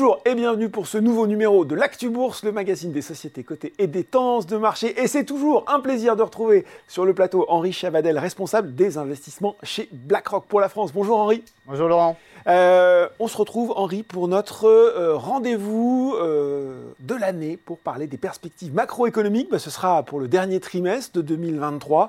Bonjour 0.00 0.20
et 0.24 0.36
bienvenue 0.36 0.68
pour 0.68 0.86
ce 0.86 0.96
nouveau 0.96 1.26
numéro 1.26 1.64
de 1.64 1.74
l'Actu 1.74 2.08
Bourse, 2.08 2.44
le 2.44 2.52
magazine 2.52 2.92
des 2.92 3.02
sociétés 3.02 3.42
cotées 3.42 3.72
et 3.78 3.88
des 3.88 4.04
tendances 4.04 4.46
de 4.46 4.56
marché. 4.56 4.94
Et 5.02 5.08
c'est 5.08 5.24
toujours 5.24 5.64
un 5.66 5.80
plaisir 5.80 6.14
de 6.14 6.22
retrouver 6.22 6.64
sur 6.86 7.04
le 7.04 7.14
plateau 7.14 7.46
Henri 7.48 7.72
Chavadel, 7.72 8.16
responsable 8.16 8.76
des 8.76 8.96
investissements 8.96 9.56
chez 9.64 9.88
BlackRock 9.90 10.44
pour 10.46 10.60
la 10.60 10.68
France. 10.68 10.92
Bonjour 10.92 11.18
Henri. 11.18 11.42
Bonjour 11.70 11.86
Laurent. 11.86 12.16
Euh, 12.46 13.10
on 13.18 13.28
se 13.28 13.36
retrouve, 13.36 13.74
Henri, 13.76 14.02
pour 14.02 14.26
notre 14.26 14.66
euh, 14.66 15.14
rendez-vous 15.14 16.14
euh, 16.16 16.94
de 17.00 17.14
l'année 17.14 17.58
pour 17.58 17.76
parler 17.76 18.06
des 18.06 18.16
perspectives 18.16 18.72
macroéconomiques. 18.72 19.50
Bah, 19.50 19.58
ce 19.58 19.68
sera 19.68 20.02
pour 20.02 20.18
le 20.18 20.28
dernier 20.28 20.60
trimestre 20.60 21.14
de 21.14 21.20
2023. 21.20 22.08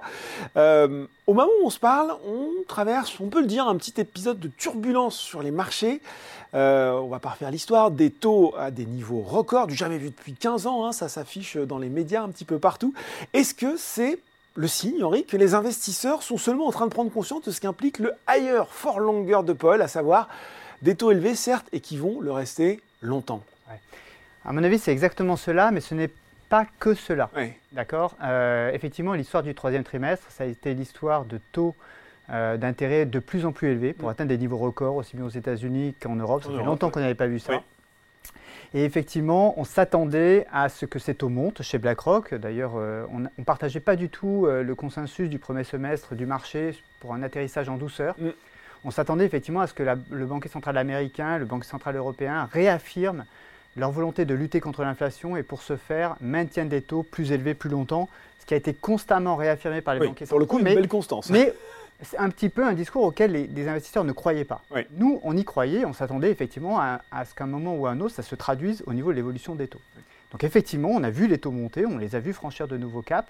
au 0.55 1.33
moment 1.33 1.49
où 1.61 1.65
on 1.65 1.69
se 1.69 1.77
parle, 1.77 2.13
on 2.25 2.51
traverse, 2.69 3.19
on 3.19 3.27
peut 3.27 3.41
le 3.41 3.47
dire, 3.47 3.67
un 3.67 3.75
petit 3.75 3.99
épisode 3.99 4.39
de 4.39 4.47
turbulence 4.47 5.17
sur 5.17 5.43
les 5.43 5.51
marchés. 5.51 5.99
on 6.53 7.07
va 7.09 7.19
pas 7.19 7.31
refaire 7.31 7.51
l'histoire, 7.51 7.91
des 7.91 8.11
taux 8.11 8.55
à 8.57 8.71
des 8.71 8.85
niveaux 8.85 9.19
records, 9.19 9.67
du 9.67 9.75
jamais 9.75 9.97
vu 9.97 10.09
depuis 10.09 10.35
15 10.35 10.67
ans, 10.67 10.85
hein, 10.85 10.93
ça 10.93 11.09
s'affiche 11.09 11.57
dans 11.57 11.79
les 11.79 11.89
médias 11.89 12.23
un 12.23 12.29
petit 12.29 12.45
peu 12.45 12.59
partout. 12.59 12.93
Est-ce 13.33 13.53
que 13.53 13.75
c'est 13.75 14.19
le 14.59 14.67
signe, 14.67 15.01
Henri, 15.05 15.23
que 15.23 15.37
les 15.37 15.53
investisseurs 15.53 16.21
sont 16.21 16.37
seulement 16.37 16.67
en 16.67 16.71
train 16.71 16.85
de 16.85 16.91
prendre 16.91 17.09
conscience 17.09 17.43
de 17.43 17.51
ce 17.51 17.61
qu'implique 17.61 17.97
le 17.97 18.11
higher 18.27 18.63
for 18.69 18.99
longer 18.99 19.39
de 19.45 19.53
Paul, 19.53 19.81
à 19.81 19.87
savoir 19.87 20.27
des 20.81 20.95
taux 20.95 21.11
élevés, 21.11 21.35
certes, 21.35 21.67
et 21.71 21.79
qui 21.79 21.95
vont 21.95 22.19
le 22.19 22.33
rester 22.33 22.81
longtemps. 23.01 23.41
À 24.43 24.51
mon 24.51 24.61
avis, 24.61 24.77
c'est 24.77 24.91
exactement 24.91 25.37
cela, 25.37 25.71
mais 25.71 25.79
ce 25.79 25.95
n'est 25.95 26.09
pas 26.49 26.65
que 26.77 26.93
cela. 26.93 27.29
D'accord? 27.71 28.17
Euh, 28.21 28.71
Effectivement, 28.73 29.13
l'histoire 29.13 29.43
du 29.43 29.55
troisième 29.55 29.85
trimestre, 29.85 30.25
ça 30.29 30.43
a 30.43 30.47
été 30.47 30.73
l'histoire 30.73 31.23
de 31.23 31.39
taux 31.53 31.73
euh, 32.29 32.57
d'intérêt 32.57 33.05
de 33.05 33.19
plus 33.19 33.45
en 33.45 33.53
plus 33.53 33.69
élevés 33.69 33.93
pour 33.93 34.09
mm. 34.09 34.11
atteindre 34.11 34.29
des 34.29 34.37
niveaux 34.37 34.57
records, 34.57 34.95
aussi 34.95 35.15
bien 35.15 35.25
aux 35.25 35.29
États-Unis 35.29 35.95
qu'en 36.01 36.15
Europe. 36.15 36.43
Ça 36.43 36.49
fait 36.49 36.65
longtemps 36.65 36.89
qu'on 36.89 36.99
n'avait 36.99 37.15
pas 37.15 37.27
vu 37.27 37.39
ça. 37.39 37.61
Et 38.73 38.83
effectivement, 38.83 39.55
on 39.57 39.63
s'attendait 39.63 40.45
à 40.51 40.69
ce 40.69 40.85
que 40.85 40.99
ces 40.99 41.15
taux 41.15 41.29
montent 41.29 41.63
chez 41.63 41.79
BlackRock. 41.79 42.35
D'ailleurs, 42.35 42.73
euh, 42.75 43.05
on 43.11 43.19
ne 43.19 43.43
partageait 43.43 43.79
pas 43.79 43.95
du 43.95 44.09
tout 44.09 44.45
euh, 44.45 44.61
le 44.61 44.75
consensus 44.75 45.27
du 45.27 45.39
premier 45.39 45.63
semestre 45.63 46.13
du 46.13 46.27
marché 46.27 46.75
pour 46.99 47.13
un 47.13 47.23
atterrissage 47.23 47.67
en 47.67 47.77
douceur. 47.77 48.15
Mm. 48.19 48.29
On 48.85 48.91
s'attendait 48.91 49.25
effectivement 49.25 49.61
à 49.61 49.67
ce 49.67 49.73
que 49.73 49.83
le 49.83 50.25
banquier 50.25 50.49
central 50.49 50.77
américain, 50.77 51.37
le 51.37 51.45
banquier 51.45 51.67
central 51.67 51.95
européen 51.95 52.47
réaffirment 52.51 53.25
leur 53.75 53.91
volonté 53.91 54.25
de 54.25 54.33
lutter 54.33 54.59
contre 54.59 54.83
l'inflation 54.83 55.35
et 55.35 55.43
pour 55.43 55.61
ce 55.61 55.75
faire 55.75 56.15
maintiennent 56.21 56.69
des 56.69 56.81
taux 56.81 57.03
plus 57.03 57.31
élevés 57.31 57.53
plus 57.53 57.69
longtemps, 57.69 58.07
ce 58.39 58.45
qui 58.45 58.53
a 58.53 58.57
été 58.57 58.73
constamment 58.73 59.35
réaffirmé 59.35 59.81
par 59.81 59.95
les 59.95 59.99
banquiers 60.07 60.25
centraux. 60.25 60.37
Pour 60.37 60.39
le 60.39 60.45
coup, 60.45 60.59
une 60.59 60.75
belle 60.75 60.87
constance. 60.87 61.29
Mais 61.29 61.53
c'est 62.01 62.17
un 62.17 62.29
petit 62.29 62.49
peu 62.49 62.65
un 62.65 62.73
discours 62.73 63.03
auquel 63.03 63.31
les, 63.31 63.67
investisseurs 63.67 64.03
ne 64.03 64.11
croyaient 64.11 64.45
pas. 64.45 64.61
Nous, 64.91 65.19
on 65.23 65.35
y 65.35 65.43
croyait, 65.43 65.85
on 65.85 65.93
s'attendait 65.93 66.31
effectivement 66.31 66.79
à, 66.79 67.01
ce 67.25 67.33
qu'à 67.33 67.43
un 67.43 67.47
moment 67.47 67.75
ou 67.75 67.87
à 67.87 67.91
un 67.91 67.99
autre, 67.99 68.15
ça 68.15 68.23
se 68.23 68.35
traduise 68.35 68.83
au 68.85 68.93
niveau 68.93 69.11
de 69.11 69.15
l'évolution 69.15 69.55
des 69.55 69.67
taux. 69.67 69.81
Donc 70.31 70.43
effectivement, 70.43 70.89
on 70.89 71.03
a 71.03 71.09
vu 71.09 71.27
les 71.27 71.39
taux 71.39 71.51
monter, 71.51 71.85
on 71.85 71.97
les 71.97 72.15
a 72.15 72.19
vus 72.19 72.33
franchir 72.33 72.67
de 72.67 72.77
nouveaux 72.77 73.01
caps, 73.01 73.27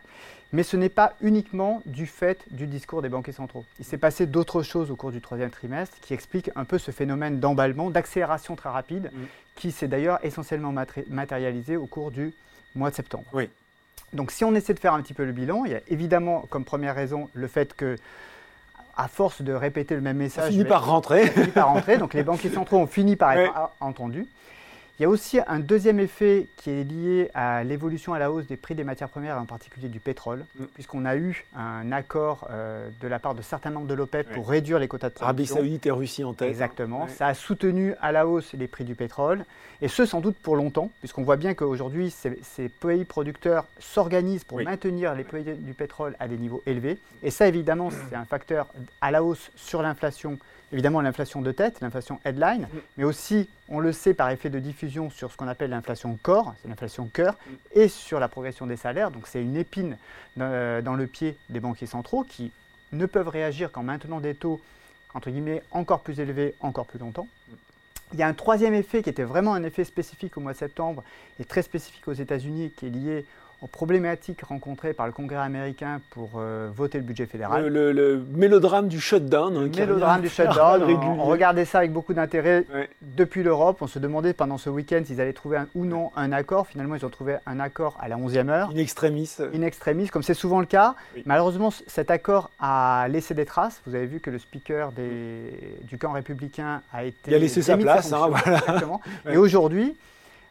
mais 0.52 0.64
ce 0.64 0.76
n'est 0.76 0.90
pas 0.90 1.14
uniquement 1.22 1.82
du 1.86 2.06
fait 2.06 2.44
du 2.52 2.68
discours 2.68 3.02
des 3.02 3.08
banquiers 3.08 3.32
centraux. 3.32 3.64
Il 3.80 3.86
s'est 3.86 3.98
passé 3.98 4.26
d'autres 4.26 4.64
choses 4.64 4.92
au 4.92 4.98
cours 4.98 5.12
du 5.12 5.22
troisième 5.22 5.50
trimestre 5.50 5.98
qui 6.02 6.14
expliquent 6.14 6.52
un 6.56 6.66
peu 6.66 6.78
ce 6.78 6.92
phénomène 6.92 7.40
d'emballement, 7.40 7.90
d'accélération 7.90 8.58
très 8.58 8.70
rapide, 8.70 9.12
mm. 9.14 9.18
qui 9.56 9.72
s'est 9.72 9.88
d'ailleurs 9.88 10.20
essentiellement 10.24 10.74
matérialisé 11.10 11.78
au 11.78 11.86
cours 11.86 12.12
du 12.12 12.34
mois 12.76 12.90
de 12.90 12.96
septembre. 12.96 13.26
Oui. 13.32 13.50
Donc 14.12 14.32
si 14.32 14.44
on 14.44 14.54
essaie 14.56 14.74
de 14.74 14.80
faire 14.80 14.94
un 14.94 15.02
petit 15.02 15.14
peu 15.14 15.24
le 15.24 15.32
bilan, 15.32 15.66
il 15.66 15.72
y 15.72 15.76
a 15.76 15.82
évidemment 15.88 16.46
comme 16.50 16.66
première 16.66 16.96
raison 16.96 17.30
le 17.34 17.48
fait 17.48 17.74
que 17.74 17.96
à 19.00 19.08
force 19.08 19.42
de 19.42 19.54
répéter 19.54 19.96
le 19.96 20.02
même 20.02 20.18
message. 20.18 20.52
Finit 20.52 20.66
par 20.66 20.86
rentrer. 20.86 21.28
finit 21.28 21.48
par 21.48 21.70
rentrer. 21.70 21.98
Donc 21.98 22.14
les 22.14 22.24
banquiers 22.24 22.50
centraux 22.50 22.78
ont 22.78 22.88
fini 22.88 23.16
par 23.16 23.32
être 23.32 23.54
entendus. 23.80 24.28
Il 25.00 25.04
y 25.04 25.06
a 25.06 25.10
aussi 25.10 25.40
un 25.48 25.60
deuxième 25.60 25.98
effet 26.02 26.48
qui 26.58 26.72
est 26.72 26.84
lié 26.84 27.32
à 27.34 27.64
l'évolution 27.64 28.14
à 28.14 28.20
la 28.20 28.30
hausse 28.30 28.48
des 28.48 28.58
prix 28.58 28.76
des 28.76 28.84
matières 28.84 29.08
premières, 29.08 29.38
en 29.38 29.46
particulier 29.46 29.88
du 29.88 30.02
pétrole, 30.02 30.44
mm. 30.60 30.66
puisqu'on 30.74 31.06
a 31.06 31.16
eu 31.16 31.46
un 31.56 31.94
accord 31.94 32.50
euh, 32.52 32.90
de 33.00 33.08
la 33.08 33.18
part 33.18 33.34
de 33.34 33.42
certains 33.42 33.70
membres 33.70 33.88
de 33.88 33.94
l'OPEP 33.94 34.30
pour 34.34 34.50
réduire 34.50 34.78
les 34.78 34.90
quotas 34.90 35.08
de 35.08 35.14
production. 35.14 35.26
Arabie 35.26 35.70
Saoudite 35.70 35.86
et 35.86 35.92
Russie 35.92 36.26
en 36.26 36.34
tête. 36.34 36.50
Exactement. 36.50 37.08
Ça 37.08 37.28
a 37.28 37.34
soutenu 37.34 37.94
à 38.02 38.12
la 38.12 38.28
hausse 38.28 38.52
les 38.52 38.68
prix 38.68 38.84
du 38.84 38.94
pétrole, 38.94 39.46
et 39.82 39.88
ce 39.88 40.06
sans 40.06 40.20
doute 40.20 40.36
pour 40.36 40.58
longtemps, 40.58 40.92
puisqu'on 41.00 41.24
voit 41.24 41.38
bien 41.38 41.54
qu'aujourd'hui, 41.54 42.12
ces, 42.12 42.68
pays 42.68 43.06
producteurs 43.06 43.68
s'organisent 43.80 44.44
pour 44.44 44.62
maintenir 44.62 45.16
les 45.16 45.24
prix 45.24 45.44
du 45.44 45.74
pétrole 45.74 46.18
à 46.20 46.28
des 46.28 46.36
niveaux 46.36 46.62
élevés. 46.66 46.98
Et 47.24 47.32
ça, 47.32 47.48
évidemment, 47.48 47.90
c'est 47.90 48.18
un 48.18 48.26
facteur 48.26 48.68
à 49.00 49.12
la 49.12 49.24
hausse 49.24 49.50
sur 49.56 49.82
l'inflation 49.82 50.38
évidemment 50.72 51.02
l'inflation 51.02 51.42
de 51.42 51.52
tête, 51.52 51.82
l'inflation 51.82 52.20
headline, 52.26 52.64
mm. 52.64 52.80
mais 52.98 53.04
aussi, 53.04 53.50
on 53.68 53.80
le 53.80 53.92
sait 53.92 54.14
par 54.14 54.30
effet 54.30 54.50
de 54.50 54.60
diffusion 54.60 55.10
sur 55.10 55.32
ce 55.32 55.38
qu'on 55.38 55.48
appelle 55.48 55.72
l'inflation 55.72 56.18
corps, 56.22 56.54
c'est 56.62 56.68
l'inflation 56.68 57.08
cœur, 57.08 57.34
mm. 57.34 57.54
et 57.74 57.88
sur 57.88 58.20
la 58.20 58.28
progression 58.28 58.66
des 58.66 58.78
salaires. 58.78 59.12
Donc 59.12 59.28
c'est 59.28 59.42
une 59.42 59.58
épine 59.58 59.98
dans, 60.36 60.96
le 60.96 61.08
pied 61.08 61.38
des 61.50 61.60
banquiers 61.60 61.88
centraux 61.88 62.24
qui 62.24 62.52
ne 62.92 63.06
peuvent 63.06 63.28
réagir 63.28 63.72
qu'en 63.72 63.84
maintenant 63.84 64.20
des 64.20 64.36
taux, 64.36 64.62
entre 65.14 65.30
guillemets, 65.30 65.64
encore 65.72 66.02
plus 66.02 66.20
élevés, 66.20 66.56
encore 66.60 66.86
plus 66.86 67.00
longtemps. 67.00 67.28
Mm. 67.48 67.54
Il 68.14 68.20
y 68.20 68.24
a 68.24 68.28
un 68.28 68.34
troisième 68.34 68.74
effet 68.74 69.04
qui 69.04 69.10
était 69.10 69.24
vraiment 69.24 69.54
un 69.54 69.64
effet 69.64 69.84
spécifique 69.84 70.36
au 70.36 70.42
mois 70.42 70.54
de 70.54 70.58
septembre 70.58 71.04
et 71.40 71.46
très 71.46 71.62
spécifique 71.62 72.08
aux 72.08 72.14
États-Unis, 72.14 72.74
qui 72.76 72.88
est 72.88 72.90
lié 72.90 73.26
aux 73.62 73.68
problématiques 73.68 74.42
rencontrées 74.42 74.94
par 74.94 75.06
le 75.06 75.12
Congrès 75.12 75.38
américain 75.38 76.02
pour 76.12 76.32
euh, 76.38 76.70
voter 76.74 76.98
le 76.98 77.04
budget 77.04 77.26
fédéral. 77.26 77.68
Le, 77.68 78.24
mélodrame 78.34 78.88
du 78.88 79.00
shutdown. 79.00 79.56
Hein, 79.58 79.62
le 79.64 79.70
mélodrame 79.70 80.22
du 80.22 80.30
shutdown. 80.30 80.84
On, 80.84 81.26
regardait 81.26 81.66
ça 81.66 81.80
avec 81.80 81.92
beaucoup 81.92 82.14
d'intérêt 82.14 82.66
depuis 83.02 83.44
l'Europe. 83.44 83.78
On 83.82 83.88
se 83.88 84.00
demandait 84.00 84.34
pendant 84.34 84.58
ce 84.58 84.70
week-end 84.70 85.02
s'ils 85.06 85.20
allaient 85.20 85.34
trouver 85.34 85.60
ou 85.76 85.86
non 85.86 86.12
un 86.16 86.32
accord. 86.32 86.68
Finalement, 86.68 86.96
ils 86.96 87.06
ont 87.06 87.10
trouvé 87.10 87.36
un 87.46 87.60
accord 87.60 87.98
à 88.00 88.08
la 88.08 88.18
11e 88.18 88.50
heure. 88.50 88.70
In 88.74 88.78
extremis. 88.78 89.38
In 89.54 89.62
extremis, 89.62 90.08
comme 90.08 90.24
c'est 90.24 90.34
souvent 90.34 90.60
le 90.60 90.66
cas. 90.66 90.96
Malheureusement, 91.26 91.72
cet 91.88 92.12
accord 92.12 92.52
a 92.60 93.08
laissé 93.10 93.34
des 93.34 93.46
traces. 93.46 93.82
Vous 93.86 93.96
avez 93.96 94.06
vu 94.06 94.20
que 94.20 94.30
le 94.30 94.40
speaker 94.40 94.92
des, 94.92 95.78
du 95.84 95.98
camp 95.98 96.14
républicain 96.14 96.82
a 96.94 97.04
été. 97.04 97.32
Il 97.32 97.34
a 97.34 97.40
laissé 97.40 97.62
sa 97.62 97.78
place. 97.78 98.14
Hein, 98.14 98.30
voilà. 98.30 99.00
Et 99.32 99.38
aujourd'hui, 99.38 99.96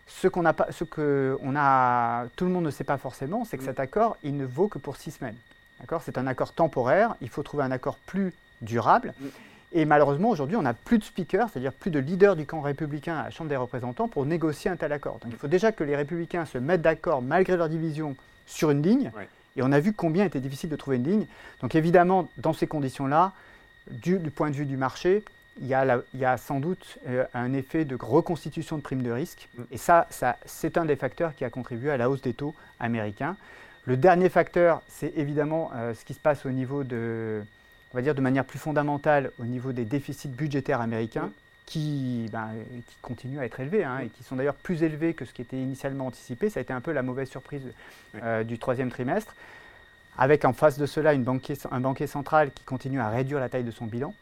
ce 0.08 0.26
qu'on 0.26 0.44
a 0.44 0.52
pas, 0.52 0.66
ce 0.72 0.84
que 0.84 1.38
on 1.42 1.54
a, 1.56 2.26
tout 2.34 2.44
le 2.44 2.50
monde 2.50 2.64
ne 2.64 2.70
sait 2.70 2.84
pas 2.84 2.98
forcément, 2.98 3.44
c'est 3.44 3.58
que 3.58 3.64
cet 3.64 3.78
accord, 3.78 4.16
il 4.24 4.36
ne 4.36 4.44
vaut 4.44 4.68
que 4.68 4.78
pour 4.78 4.96
six 4.96 5.12
semaines. 5.12 5.36
D'accord? 5.80 6.02
C'est 6.04 6.18
un 6.18 6.26
accord 6.26 6.52
temporaire. 6.52 7.14
Il 7.20 7.28
faut 7.28 7.42
trouver 7.42 7.64
un 7.64 7.70
accord 7.70 7.96
plus 8.06 8.32
durable. 8.62 9.14
Et 9.72 9.84
malheureusement, 9.84 10.30
aujourd'hui, 10.30 10.56
on 10.56 10.62
n'a 10.62 10.72
plus 10.72 10.98
de 10.98 11.04
speakers, 11.04 11.50
c'est-à-dire 11.50 11.72
plus 11.72 11.90
de 11.90 11.98
leaders 11.98 12.36
du 12.36 12.46
camp 12.46 12.62
républicain 12.62 13.18
à 13.18 13.24
la 13.24 13.30
Chambre 13.30 13.50
des 13.50 13.56
représentants 13.56 14.08
pour 14.08 14.24
négocier 14.24 14.70
un 14.70 14.76
tel 14.76 14.92
accord. 14.92 15.18
Donc 15.22 15.30
il 15.30 15.36
faut 15.36 15.46
déjà 15.46 15.72
que 15.72 15.84
les 15.84 15.94
républicains 15.94 16.46
se 16.46 16.56
mettent 16.56 16.82
d'accord, 16.82 17.20
malgré 17.20 17.56
leur 17.56 17.68
division, 17.68 18.16
sur 18.46 18.70
une 18.70 18.82
ligne. 18.82 19.12
Et 19.56 19.62
on 19.62 19.70
a 19.70 19.80
vu 19.80 19.92
combien 19.92 20.24
était 20.24 20.40
difficile 20.40 20.70
de 20.70 20.76
trouver 20.76 20.96
une 20.96 21.04
ligne. 21.04 21.26
Donc 21.60 21.74
évidemment, 21.74 22.28
dans 22.38 22.54
ces 22.54 22.66
conditions-là, 22.66 23.32
du, 23.90 24.18
point 24.30 24.50
de 24.50 24.56
vue 24.56 24.66
du 24.66 24.76
marché, 24.76 25.22
il 25.60 25.66
y, 25.66 26.24
a 26.24 26.36
sans 26.36 26.60
doute 26.60 26.98
euh, 27.08 27.24
un 27.34 27.52
effet 27.52 27.84
de 27.84 27.96
reconstitution 27.98 28.76
de 28.76 28.82
primes 28.82 29.02
de 29.02 29.10
risque. 29.10 29.48
Mm. 29.56 29.62
Et 29.72 29.76
ça, 29.78 30.06
c'est 30.44 30.76
un 30.78 30.84
des 30.84 30.96
facteurs 30.96 31.34
qui 31.34 31.44
a 31.44 31.50
contribué 31.50 31.90
à 31.90 31.96
la 31.96 32.08
hausse 32.08 32.22
des 32.22 32.34
taux 32.34 32.54
américains. 32.80 33.36
Le 33.84 33.96
dernier 33.96 34.28
facteur, 34.28 34.82
c'est 34.88 35.12
évidemment 35.16 35.70
euh, 35.74 35.94
ce 35.94 36.04
qui 36.04 36.14
se 36.14 36.20
passe 36.20 36.44
au 36.46 36.50
niveau 36.50 36.84
de, 36.84 37.42
on 37.92 37.96
va 37.96 38.02
dire 38.02 38.14
de 38.14 38.20
manière 38.20 38.44
plus 38.44 38.58
fondamentale, 38.58 39.30
au 39.38 39.44
niveau 39.44 39.72
des 39.72 39.84
déficits 39.84 40.28
budgétaires 40.28 40.80
américains, 40.80 41.26
mm. 41.26 41.32
qui, 41.66 42.28
ben, 42.30 42.50
qui, 42.86 42.96
continuent 43.02 43.40
à 43.40 43.44
être 43.44 43.58
élevés, 43.60 43.84
hein, 43.84 43.98
mm. 43.98 44.06
et 44.06 44.08
qui 44.10 44.22
sont 44.22 44.36
d'ailleurs 44.36 44.54
plus 44.54 44.82
élevés 44.82 45.14
que 45.14 45.24
ce 45.24 45.32
qui 45.32 45.42
était 45.42 45.56
initialement 45.56 46.06
anticipé. 46.06 46.50
Ça 46.50 46.60
a 46.60 46.62
été 46.62 46.72
un 46.72 46.80
peu 46.80 46.92
la 46.92 47.02
mauvaise 47.02 47.28
surprise 47.28 47.62
euh, 48.22 48.44
du 48.44 48.58
troisième 48.58 48.90
trimestre. 48.90 49.34
Avec 50.20 50.44
en 50.44 50.52
face 50.52 50.78
de 50.78 50.86
cela 50.86 51.14
une 51.14 51.22
banquier, 51.22 51.56
un 51.70 51.80
banquier 51.80 52.08
central 52.08 52.50
qui 52.52 52.64
continue 52.64 53.00
à 53.00 53.08
réduire 53.08 53.38
la 53.38 53.48
taille 53.48 53.64
de 53.64 53.70
son 53.70 53.86
bilan. 53.86 54.14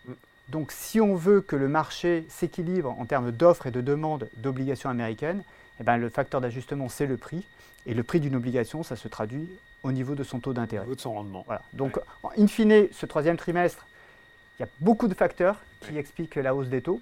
Donc 0.49 0.73
si 0.73 1.01
on 1.01 1.15
veut 1.15 1.41
que 1.41 1.57
le 1.57 1.69
marché 1.69 2.25
s'équilibre 2.29 2.95
en 2.99 3.05
termes 3.05 3.33
d'offres 3.33 3.67
et 3.67 3.71
de 3.71 3.81
demandes 3.81 4.29
d'obligations 4.37 4.91
américaines, 4.91 5.43
eh 5.81 5.85
ben, 5.85 5.97
le 5.97 6.09
facteur 6.09 6.41
d'ajustement, 6.41 6.89
c'est 6.89 7.07
le 7.07 7.17
prix. 7.17 7.45
Et 7.87 7.95
le 7.95 8.03
prix 8.03 8.21
d'une 8.21 8.37
obligation, 8.37 8.83
ça 8.83 8.97
se 8.97 9.09
traduit 9.09 9.49
au 9.83 9.93
niveau 9.93 10.15
de 10.15 10.25
son 10.25 10.41
taux 10.41 10.53
d'intérêt. 10.53 10.83
Au 10.83 10.87
niveau 10.87 10.97
de 10.97 11.01
son 11.01 11.13
rendement. 11.13 11.45
Voilà. 11.47 11.63
Donc, 11.73 11.99
in 12.37 12.47
fine, 12.47 12.89
ce 12.93 13.07
troisième 13.07 13.37
trimestre, 13.37 13.87
il 14.59 14.63
y 14.63 14.65
a 14.65 14.69
beaucoup 14.81 15.07
de 15.07 15.15
facteurs 15.15 15.61
qui 15.81 15.97
expliquent 15.97 16.37
la 16.37 16.55
hausse 16.55 16.69
des 16.69 16.83
taux. 16.83 17.01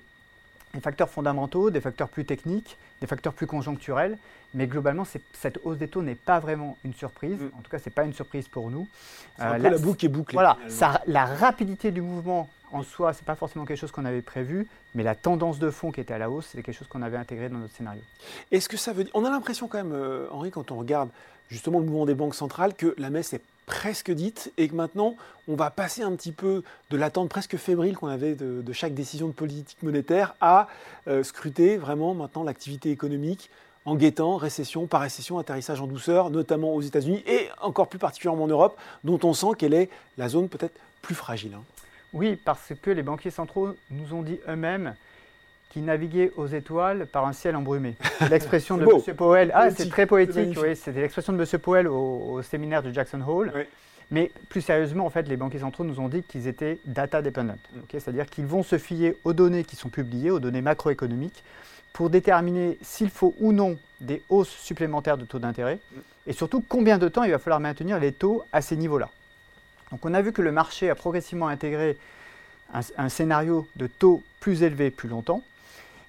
Des 0.75 0.81
facteurs 0.81 1.09
fondamentaux, 1.09 1.71
des 1.71 1.81
facteurs 1.81 2.09
plus 2.09 2.25
techniques, 2.25 2.77
des 3.01 3.07
facteurs 3.07 3.33
plus 3.33 3.47
conjoncturels. 3.47 4.19
Mais 4.55 4.67
globalement, 4.67 5.05
cette 5.05 5.59
hausse 5.65 5.79
des 5.79 5.89
taux 5.89 6.03
n'est 6.03 6.17
pas 6.17 6.41
vraiment 6.41 6.77
une 6.85 6.95
surprise. 6.95 7.39
Mm. 7.39 7.51
En 7.59 7.63
tout 7.63 7.71
cas, 7.71 7.79
ce 7.79 7.89
n'est 7.89 7.95
pas 7.95 8.05
une 8.05 8.13
surprise 8.13 8.49
pour 8.49 8.71
nous. 8.71 8.89
C'est 9.37 9.45
euh, 9.45 9.59
la, 9.59 9.79
boucle 9.79 10.05
est 10.05 10.09
bouclée. 10.09 10.35
Voilà, 10.35 10.59
la 11.07 11.25
rapidité 11.25 11.93
du 11.93 12.01
mouvement 12.01 12.51
en 12.75 12.83
soi, 12.83 13.13
ce 13.13 13.21
n'est 13.21 13.25
pas 13.25 13.37
forcément 13.37 13.65
quelque 13.65 13.79
chose 13.79 13.93
qu'on 13.93 14.05
avait 14.05 14.23
prévu, 14.23 14.67
mais 14.95 15.03
la 15.03 15.15
tendance 15.15 15.59
de 15.59 15.71
fond 15.71 15.93
qui 15.93 16.01
était 16.01 16.15
à 16.15 16.19
la 16.19 16.29
hausse, 16.29 16.49
c'est 16.51 16.63
quelque 16.63 16.77
chose 16.77 16.89
qu'on 16.89 17.03
avait 17.03 17.17
intégré 17.17 17.49
dans 17.49 17.59
notre 17.59 17.75
scénario. 17.75 18.03
Est-ce 18.51 18.69
que 18.69 18.77
ça 18.77 18.93
veut 18.93 19.05
dire. 19.05 19.13
On 19.15 19.25
a 19.25 19.31
l'impression 19.31 19.69
quand 19.69 19.79
même, 19.79 19.93
euh, 19.93 20.27
Henri, 20.31 20.51
quand 20.51 20.71
on 20.73 20.77
regarde 20.77 21.09
justement 21.49 21.79
le 21.79 21.85
mouvement 21.85 22.07
des 22.07 22.15
banques 22.15 22.35
centrales, 22.35 22.75
que 22.75 22.95
la 22.99 23.11
messe 23.11 23.33
n'est 23.33 23.41
presque 23.67 24.11
dite 24.11 24.53
et 24.59 24.69
que 24.69 24.75
maintenant 24.75 25.17
on 25.49 25.55
va 25.55 25.71
passer 25.71 26.03
un 26.03 26.13
petit 26.17 26.33
peu 26.33 26.63
de 26.91 26.97
l'attente 26.99 27.31
presque 27.31 27.57
fébrile 27.57 27.97
qu'on 27.97 28.09
avait 28.09 28.35
de, 28.35 28.73
chaque 28.73 28.93
décision 28.93 29.29
de 29.29 29.33
politique 29.33 29.83
monétaire 29.83 30.35
à 30.43 30.69
euh, 31.09 31.23
scruter 31.23 31.79
vraiment 31.79 32.13
maintenant 32.13 32.43
l'activité 32.43 32.91
économique 32.91 33.49
en 33.87 33.97
guettant 33.97 34.37
récession 34.37 34.87
par 34.87 35.01
récession, 35.03 35.39
atterrissage 35.39 35.81
en 35.81 35.87
douceur, 35.87 36.31
notamment 36.31 36.75
aux 36.75 36.83
États-Unis 36.83 37.23
et 37.27 37.49
encore 37.61 37.89
plus 37.89 37.99
particulièrement 37.99 38.45
en 38.45 38.49
Europe, 38.49 38.79
dont 39.03 39.21
on 39.23 39.33
sent 39.33 39.55
qu'elle 39.59 39.75
est 39.75 39.91
la 40.19 40.29
zone 40.29 40.49
peut-être 40.49 40.75
plus 41.03 41.15
fragile. 41.15 41.53
Hein. 41.55 41.63
Oui, 42.15 42.39
parce 42.43 42.73
que 42.81 42.91
les 42.91 43.03
banquiers 43.03 43.33
centraux 43.33 43.75
nous 43.91 44.15
ont 44.15 44.23
dit 44.23 44.39
eux-mêmes 44.49 44.95
qui 45.71 45.81
naviguait 45.81 46.31
aux 46.37 46.47
étoiles 46.47 47.07
par 47.07 47.27
un 47.27 47.33
ciel 47.33 47.57
embrumé. 47.57 47.97
L'expression 48.31 48.77
de 48.79 48.85
M. 48.85 49.17
Powell, 49.17 49.51
ah, 49.53 49.71
c'est 49.73 49.89
très 49.89 50.07
poétique, 50.07 50.57
oui, 50.63 50.77
c'était 50.77 51.01
l'expression 51.01 51.33
de 51.33 51.39
M. 51.43 51.59
Powell 51.59 51.89
au, 51.89 52.41
séminaire 52.43 52.85
de 52.85 52.93
Jackson 52.93 53.21
Hole. 53.27 53.53
Mais 54.13 54.31
plus 54.49 54.61
sérieusement, 54.61 55.07
en 55.07 55.11
fait, 55.11 55.27
les 55.27 55.37
banquiers 55.37 55.59
centraux 55.59 55.83
nous 55.83 55.99
ont 55.99 56.09
dit 56.09 56.23
qu'ils 56.23 56.47
étaient 56.47 56.79
data 56.85 57.21
dependent, 57.21 57.57
mm. 57.73 57.81
c'est-à-dire 57.91 58.27
qu'ils 58.27 58.47
vont 58.47 58.63
se 58.63 58.79
fier 58.79 59.17
aux 59.25 59.33
données 59.33 59.65
qui 59.65 59.75
sont 59.75 59.89
publiées, 59.89 60.31
aux 60.31 60.39
données 60.39 60.63
macroéconomiques, 60.63 61.43
pour 61.93 62.11
déterminer 62.11 62.79
s'il 62.83 63.11
faut 63.11 63.35
ou 63.41 63.53
non 63.53 63.77
des 64.01 64.23
hausses 64.29 64.51
supplémentaires 64.51 65.17
de 65.17 65.25
taux 65.25 65.41
d'intérêt, 65.41 65.81
mm. 65.91 65.99
et 66.29 66.33
surtout 66.33 66.63
combien 66.69 66.99
de 66.99 67.09
temps 67.09 67.25
il 67.25 67.33
va 67.33 67.39
falloir 67.41 67.61
maintenir 67.61 67.99
les 67.99 68.13
taux 68.13 68.45
à 68.53 68.61
ces 68.61 68.77
niveaux-là. 68.77 69.09
Donc 69.95 70.05
on 70.05 70.13
a 70.13 70.23
vu 70.23 70.33
que 70.33 70.43
le 70.43 70.51
marché 70.51 70.91
a 70.91 70.97
progressivement 70.97 71.47
intégré 71.47 71.97
un 72.99 73.09
scénario 73.09 73.69
de 73.77 73.87
taux 73.87 74.25
plus 74.41 74.65
élevé 74.65 74.91
plus 74.91 75.09
longtemps, 75.09 75.41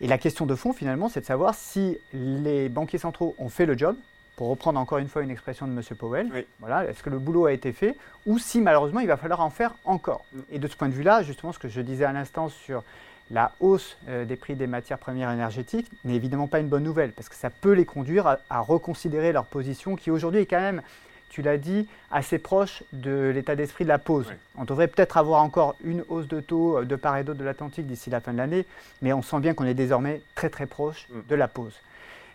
et 0.01 0.07
la 0.07 0.17
question 0.17 0.47
de 0.47 0.55
fond, 0.55 0.73
finalement, 0.73 1.07
c'est 1.07 1.21
de 1.21 1.25
savoir 1.25 1.53
si 1.53 1.99
les 2.11 2.67
banquiers 2.67 2.97
centraux 2.97 3.35
ont 3.37 3.47
fait 3.47 3.67
le 3.67 3.77
job, 3.77 3.95
pour 4.37 4.49
reprendre 4.49 4.79
encore 4.79 4.97
une 4.97 5.07
fois 5.07 5.21
une 5.21 5.29
expression 5.29 5.67
de 5.67 5.71
M. 5.71 5.83
Powell. 5.97 6.45
Voilà, 6.59 6.85
est-ce 6.85 7.03
que 7.03 7.11
le 7.11 7.19
boulot 7.19 7.45
a 7.45 7.53
été 7.53 7.73
fait 7.73 7.95
ou 8.25 8.39
si 8.39 8.59
malheureusement 8.59 9.01
il 9.01 9.07
va 9.07 9.17
falloir 9.17 9.41
en 9.41 9.51
faire 9.51 9.75
encore. 9.85 10.25
Mm. 10.33 10.39
Et 10.53 10.59
de 10.59 10.67
ce 10.67 10.75
point 10.75 10.89
de 10.89 10.93
vue-là, 10.93 11.21
justement, 11.21 11.53
ce 11.53 11.59
que 11.59 11.69
je 11.69 11.79
disais 11.79 12.05
à 12.05 12.11
l'instant 12.11 12.49
sur 12.49 12.83
la 13.29 13.51
hausse 13.59 13.97
euh, 14.09 14.25
des 14.25 14.35
prix 14.35 14.55
des 14.55 14.67
matières 14.67 14.97
premières 14.97 15.31
énergétiques 15.31 15.89
n'est 16.03 16.15
évidemment 16.15 16.47
pas 16.47 16.59
une 16.59 16.67
bonne 16.67 16.83
nouvelle 16.83 17.11
parce 17.11 17.29
que 17.29 17.35
ça 17.35 17.51
peut 17.51 17.73
les 17.73 17.85
conduire 17.85 18.37
à 18.49 18.59
reconsidérer 18.59 19.31
leur 19.31 19.45
position 19.45 19.95
qui 19.95 20.09
aujourd'hui 20.09 20.41
est 20.41 20.45
quand 20.47 20.59
même 20.59 20.81
tu 21.29 21.41
l'as 21.41 21.57
dit, 21.57 21.87
assez 22.11 22.39
proche 22.39 22.83
de 22.93 23.31
l'état 23.33 23.55
d'esprit 23.55 23.83
de 23.83 23.89
la 23.89 23.99
pause. 23.99 24.31
On 24.57 24.63
devrait 24.63 24.87
peut-être 24.87 25.17
avoir 25.17 25.41
encore 25.43 25.75
une 25.83 26.03
hausse 26.07 26.27
de 26.27 26.39
taux 26.39 26.77
euh, 26.77 26.85
de 26.85 26.95
part 26.95 27.17
et 27.17 27.23
d'autre 27.23 27.39
de 27.39 27.43
l'Atlantique 27.43 27.87
d'ici 27.87 28.09
la 28.09 28.21
fin 28.21 28.31
de 28.31 28.37
l'année, 28.37 28.65
mais 29.01 29.13
on 29.13 29.21
sent 29.21 29.39
bien 29.39 29.53
qu'on 29.53 29.65
est 29.65 29.73
désormais 29.73 30.21
très 30.33 30.49
très 30.49 30.65
proche 30.65 31.07
mm. 31.09 31.19
de 31.27 31.35
la 31.35 31.47
pause. 31.47 31.73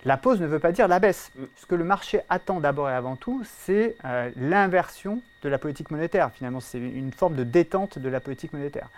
La 0.05 0.17
pause 0.17 0.41
ne 0.41 0.47
veut 0.47 0.59
pas 0.59 0.73
dire 0.73 0.89
la 0.89 0.99
baisse. 0.99 1.31
Mm. 1.37 1.45
Ce 1.57 1.67
que 1.67 1.75
le 1.75 1.85
marché 1.85 2.21
attend 2.29 2.61
d'abord 2.61 2.91
et 2.91 2.95
avant 2.95 3.17
tout, 3.17 3.43
c'est 3.45 3.97
euh, 4.05 4.31
l'inversion 4.37 5.23
de 5.43 5.49
la 5.49 5.59
politique 5.59 5.91
monétaire. 5.91 6.31
Finalement, 6.33 6.61
c'est 6.61 6.79
une 6.79 7.13
forme 7.13 7.37
de 7.37 7.45
détente 7.45 7.99
de 7.99 8.09
la 8.09 8.21
politique 8.21 8.53
monétaire. 8.53 8.89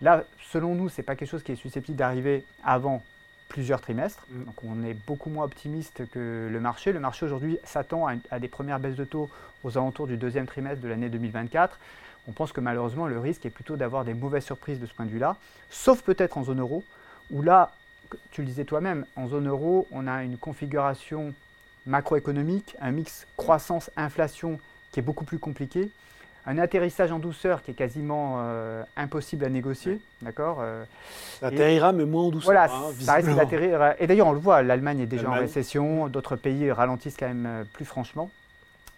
Là, 0.00 0.24
selon 0.50 0.74
nous, 0.74 0.88
ce 0.88 1.00
n'est 1.00 1.04
pas 1.04 1.16
quelque 1.16 1.28
chose 1.28 1.42
qui 1.42 1.52
est 1.52 1.56
susceptible 1.56 1.96
d'arriver 1.96 2.44
avant 2.64 3.02
plusieurs 3.50 3.82
trimestres. 3.82 4.24
Mm. 4.30 4.44
Donc 4.44 4.54
on 4.64 4.82
est 4.84 4.94
beaucoup 4.94 5.28
moins 5.28 5.44
optimiste 5.44 6.08
que 6.10 6.48
le 6.50 6.60
marché. 6.60 6.92
Le 6.92 7.00
marché 7.00 7.26
aujourd'hui 7.26 7.58
s'attend 7.64 8.06
à, 8.06 8.38
des 8.38 8.48
premières 8.48 8.80
baisses 8.80 8.96
de 8.96 9.04
taux 9.04 9.28
aux 9.62 9.76
alentours 9.76 10.06
du 10.06 10.16
deuxième 10.16 10.46
trimestre 10.46 10.80
de 10.82 10.88
l'année 10.88 11.10
2024. 11.10 11.78
On 12.28 12.32
pense 12.32 12.52
que 12.52 12.60
malheureusement 12.60 13.06
le 13.06 13.18
risque 13.18 13.44
est 13.44 13.50
plutôt 13.50 13.76
d'avoir 13.76 14.04
des 14.04 14.14
mauvaises 14.14 14.44
surprises 14.44 14.80
de 14.80 14.86
ce 14.86 14.94
point 14.94 15.04
de 15.04 15.10
vue-là, 15.10 15.36
sauf 15.68 16.00
peut-être 16.02 16.38
en 16.38 16.44
zone 16.44 16.60
euro, 16.60 16.84
où 17.30 17.42
là, 17.42 17.72
tu 18.30 18.42
le 18.42 18.46
disais 18.46 18.64
toi-même, 18.64 19.04
en 19.16 19.28
zone 19.28 19.48
euro, 19.48 19.86
on 19.90 20.06
a 20.06 20.22
une 20.22 20.36
configuration 20.36 21.34
macroéconomique, 21.86 22.76
un 22.80 22.92
mix 22.92 23.26
croissance-inflation 23.36 24.60
qui 24.92 25.00
est 25.00 25.02
beaucoup 25.02 25.24
plus 25.24 25.38
compliqué 25.38 25.90
un 26.46 26.58
atterrissage 26.58 27.12
en 27.12 27.18
douceur 27.18 27.62
qui 27.62 27.72
est 27.72 27.74
quasiment 27.74 28.36
euh, 28.38 28.82
impossible 28.96 29.44
à 29.44 29.48
négocier, 29.48 30.00
d'accord 30.22 30.58
euh, 30.60 30.84
atterrira, 31.42 31.92
mais 31.92 32.04
moins 32.04 32.24
en 32.24 32.30
douceur. 32.30 32.52
Voilà, 32.52 32.64
hein, 32.64 32.92
ça 32.98 33.14
risque 33.14 33.34
d'atterrir. 33.34 33.94
Et 33.98 34.06
d'ailleurs, 34.06 34.26
on 34.26 34.32
le 34.32 34.38
voit, 34.38 34.62
l'Allemagne 34.62 35.00
est 35.00 35.06
déjà 35.06 35.30
en 35.30 35.34
récession, 35.34 36.08
d'autres 36.08 36.36
pays 36.36 36.70
ralentissent 36.72 37.16
quand 37.18 37.28
même 37.28 37.46
euh, 37.46 37.64
plus 37.72 37.84
franchement. 37.84 38.30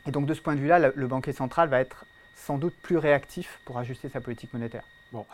Et 0.07 0.11
donc, 0.11 0.27
de 0.27 0.35
ce 0.35 0.41
point 0.41 0.55
de 0.55 0.61
vue-là, 0.61 0.79
le, 0.79 1.07
banquier 1.07 1.33
central 1.33 1.69
va 1.69 1.81
être 1.81 2.05
sans 2.35 2.59
doute 2.59 2.75
plus 2.83 2.97
réactif 2.97 3.61
pour 3.65 3.79
ajuster 3.79 4.09
sa 4.09 4.21
politique 4.21 4.53
monétaire. 4.53 4.85
Bon 5.13 5.27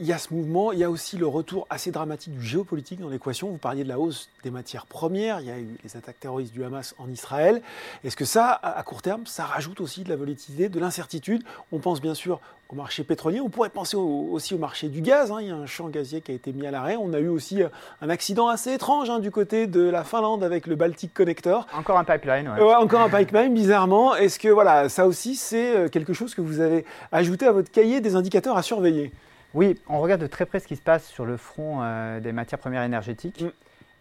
il 0.00 0.06
y 0.06 0.12
a 0.12 0.18
ce 0.18 0.34
mouvement, 0.34 0.72
il 0.72 0.78
y 0.80 0.84
a 0.84 0.90
aussi 0.90 1.16
le 1.16 1.26
retour 1.26 1.66
assez 1.70 1.92
dramatique 1.92 2.36
du 2.36 2.44
géopolitique 2.44 3.00
dans 3.00 3.08
l'équation. 3.08 3.48
Vous 3.48 3.58
parliez 3.58 3.84
de 3.84 3.88
la 3.88 3.98
hausse 3.98 4.28
des 4.42 4.50
matières 4.50 4.86
premières, 4.86 5.40
il 5.40 5.46
y 5.46 5.50
a 5.50 5.58
eu 5.58 5.76
les 5.84 5.96
attaques 5.96 6.18
terroristes 6.18 6.52
du 6.52 6.64
Hamas 6.64 6.94
en 6.98 7.08
Israël. 7.08 7.62
Est-ce 8.02 8.16
que 8.16 8.24
ça, 8.24 8.52
à 8.52 8.82
court 8.82 9.02
terme, 9.02 9.26
ça 9.26 9.44
rajoute 9.44 9.80
aussi 9.80 10.02
de 10.02 10.08
la 10.08 10.16
volatilité, 10.16 10.68
de 10.68 10.80
l'incertitude? 10.80 11.44
On 11.70 11.78
pense 11.78 12.00
bien 12.00 12.14
sûr 12.14 12.40
au 12.70 12.74
marché 12.74 13.04
pétrolier, 13.04 13.40
on 13.40 13.50
pourrait 13.50 13.68
penser 13.68 13.96
aussi 13.96 14.54
au 14.54 14.58
marché 14.58 14.88
du 14.88 15.00
gaz. 15.00 15.30
Hein. 15.30 15.38
Il 15.40 15.48
y 15.48 15.50
a 15.50 15.54
un 15.54 15.66
champ 15.66 15.88
gazier 15.88 16.22
qui 16.22 16.32
a 16.32 16.34
été 16.34 16.52
mis 16.52 16.66
à 16.66 16.70
l'arrêt. 16.70 16.96
On 16.96 17.12
a 17.12 17.18
eu 17.18 17.28
aussi 17.28 17.62
euh, 17.62 17.68
un 18.00 18.08
accident 18.08 18.48
assez 18.48 18.72
étrange 18.72 19.10
hein, 19.10 19.20
du 19.20 19.30
côté 19.30 19.66
de 19.66 19.82
la 19.82 20.02
Finlande 20.02 20.42
avec 20.42 20.66
le 20.66 20.74
Baltic 20.74 21.12
Connector. 21.14 21.66
Encore 21.72 21.98
un 21.98 22.04
pipeline, 22.04 22.48
ouais. 22.48 22.60
ouais 22.60 22.74
encore 22.74 23.02
un 23.02 23.10
pipeline, 23.10 23.52
bizarrement. 23.54 24.16
Est-ce 24.16 24.38
que 24.38 24.48
voilà, 24.48 24.88
ça 24.88 25.06
aussi, 25.06 25.36
c'est 25.36 25.76
euh, 25.76 25.88
quelque 25.88 26.14
chose 26.14 26.34
que 26.34 26.40
vous 26.40 26.60
avez 26.60 26.84
ajouté 27.12 27.46
à 27.46 27.52
votre 27.52 27.70
cahier 27.70 28.00
des 28.00 28.16
indicateurs 28.16 28.56
à 28.56 28.62
surveiller? 28.62 29.12
Oui, 29.54 29.78
on 29.88 30.00
regarde 30.00 30.20
de 30.20 30.26
très 30.26 30.46
près 30.46 30.60
ce 30.60 30.66
qui 30.66 30.76
se 30.76 30.82
passe 30.82 31.06
sur 31.06 31.24
le 31.24 31.36
front 31.36 31.78
euh, 31.82 32.20
des 32.20 32.32
matières 32.32 32.58
premières 32.58 32.82
énergétiques 32.82 33.42
mm. 33.42 33.50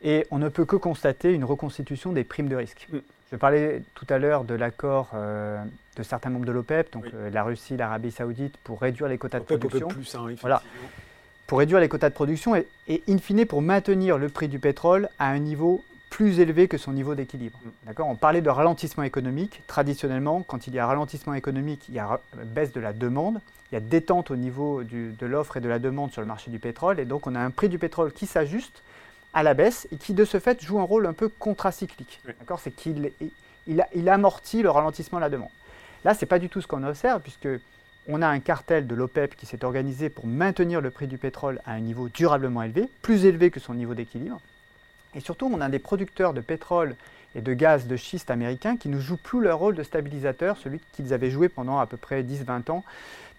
et 0.01 0.27
on 0.31 0.39
ne 0.39 0.49
peut 0.49 0.65
que 0.65 0.75
constater 0.75 1.31
une 1.31 1.43
reconstitution 1.43 2.11
des 2.11 2.23
primes 2.23 2.49
de 2.49 2.55
risque. 2.55 2.87
Mm. 2.91 2.97
Je 3.31 3.37
parlais 3.37 3.81
tout 3.95 4.05
à 4.09 4.17
l'heure 4.17 4.43
de 4.43 4.53
l'accord 4.53 5.11
euh, 5.13 5.63
de 5.95 6.03
certains 6.03 6.29
membres 6.29 6.45
de 6.45 6.51
l'OPEP, 6.51 6.91
donc 6.91 7.05
euh, 7.13 7.29
la 7.29 7.43
Russie, 7.43 7.77
l'Arabie 7.77 8.11
Saoudite, 8.11 8.57
pour 8.57 8.81
réduire 8.81 9.07
les 9.07 9.17
quotas 9.17 9.39
de 9.39 9.45
production. 9.45 9.87
plus, 9.87 10.15
hein, 10.15 10.27
voilà. 10.41 10.61
Pour 11.47 11.59
réduire 11.59 11.79
les 11.79 11.89
quotas 11.89 12.09
de 12.09 12.15
production 12.15 12.55
et, 12.55 12.67
et, 12.87 13.03
in 13.09 13.17
fine, 13.17 13.45
pour 13.45 13.61
maintenir 13.61 14.17
le 14.17 14.29
prix 14.29 14.47
du 14.47 14.59
pétrole 14.59 15.09
à 15.19 15.29
un 15.29 15.39
niveau 15.39 15.83
plus 16.13 16.39
élevé 16.39 16.67
que 16.67 16.77
son 16.77 16.93
niveau 16.93 17.15
d'équilibre. 17.15 17.57
Mm. 17.63 17.69
D'accord? 17.87 18.07
On 18.07 18.15
parlait 18.15 18.41
de 18.41 18.49
ralentissement 18.49 19.03
économique. 19.03 19.63
Traditionnellement, 19.65 20.43
quand 20.43 20.67
il 20.67 20.75
y 20.75 20.79
a 20.79 20.85
ralentissement 20.85 21.33
économique, 21.33 21.85
il 21.89 21.95
y 21.95 21.99
a 21.99 22.19
baisse 22.45 22.71
de 22.71 22.79
la 22.79 22.93
demande 22.93 23.41
il 23.71 23.77
y 23.77 23.77
a 23.77 23.79
détente 23.79 24.29
au 24.29 24.35
niveau 24.35 24.83
de 24.83 25.25
l'offre 25.25 25.57
et 25.57 25.59
de 25.59 25.67
la 25.67 25.79
demande 25.79 26.11
sur 26.11 26.21
le 26.21 26.27
marché 26.27 26.51
du 26.51 26.59
pétrole, 26.59 26.99
et 26.99 27.05
donc 27.05 27.25
on 27.25 27.33
a 27.33 27.39
un 27.39 27.49
prix 27.49 27.69
du 27.69 27.79
pétrole 27.79 28.11
qui 28.11 28.27
s'ajuste 28.27 28.83
à 29.33 29.41
la 29.41 29.55
baisse 29.55 29.87
et 29.91 29.95
qui 29.95 30.13
de 30.13 30.25
ce 30.25 30.39
fait 30.39 30.63
joue 30.63 30.79
un 30.79 30.83
rôle 30.83 31.07
un 31.07 31.13
peu 31.13 31.27
contracyclique. 31.27 32.21
D'accord? 32.23 32.59
C'est 32.59 32.69
qu'il 32.69 33.11
il, 33.65 34.09
amortit 34.09 34.61
le 34.61 34.69
ralentissement 34.69 35.17
de 35.17 35.23
la 35.23 35.31
demande. 35.31 35.49
Là, 36.05 36.13
ce 36.13 36.21
n'est 36.21 36.27
pas 36.27 36.37
du 36.37 36.49
tout 36.49 36.61
ce 36.61 36.67
qu'on 36.67 36.83
observe, 36.83 37.23
puisque 37.23 37.47
on 38.07 38.21
a 38.21 38.27
un 38.27 38.39
cartel 38.39 38.85
de 38.85 38.93
l'OPEP 38.93 39.35
qui 39.35 39.47
s'est 39.47 39.65
organisé 39.65 40.09
pour 40.09 40.27
maintenir 40.27 40.79
le 40.79 40.91
prix 40.91 41.07
du 41.07 41.17
pétrole 41.17 41.59
à 41.65 41.71
un 41.71 41.79
niveau 41.79 42.09
durablement 42.09 42.61
élevé, 42.61 42.87
plus 43.01 43.25
élevé 43.25 43.49
que 43.49 43.59
son 43.59 43.73
niveau 43.73 43.95
d'équilibre. 43.95 44.39
Et 45.15 45.19
surtout, 45.19 45.49
on 45.51 45.61
a 45.61 45.69
des 45.69 45.79
producteurs 45.79 46.33
de 46.33 46.41
pétrole 46.41 46.95
et 47.35 47.41
de 47.41 47.53
gaz 47.53 47.87
de 47.87 47.95
schiste 47.95 48.29
américains 48.31 48.77
qui 48.77 48.89
ne 48.89 48.99
jouent 48.99 49.17
plus 49.17 49.41
leur 49.41 49.59
rôle 49.59 49.75
de 49.75 49.83
stabilisateur, 49.83 50.57
celui 50.57 50.79
qu'ils 50.93 51.13
avaient 51.13 51.31
joué 51.31 51.49
pendant 51.49 51.79
à 51.79 51.87
peu 51.87 51.97
près 51.97 52.21
10-20 52.23 52.71
ans, 52.71 52.83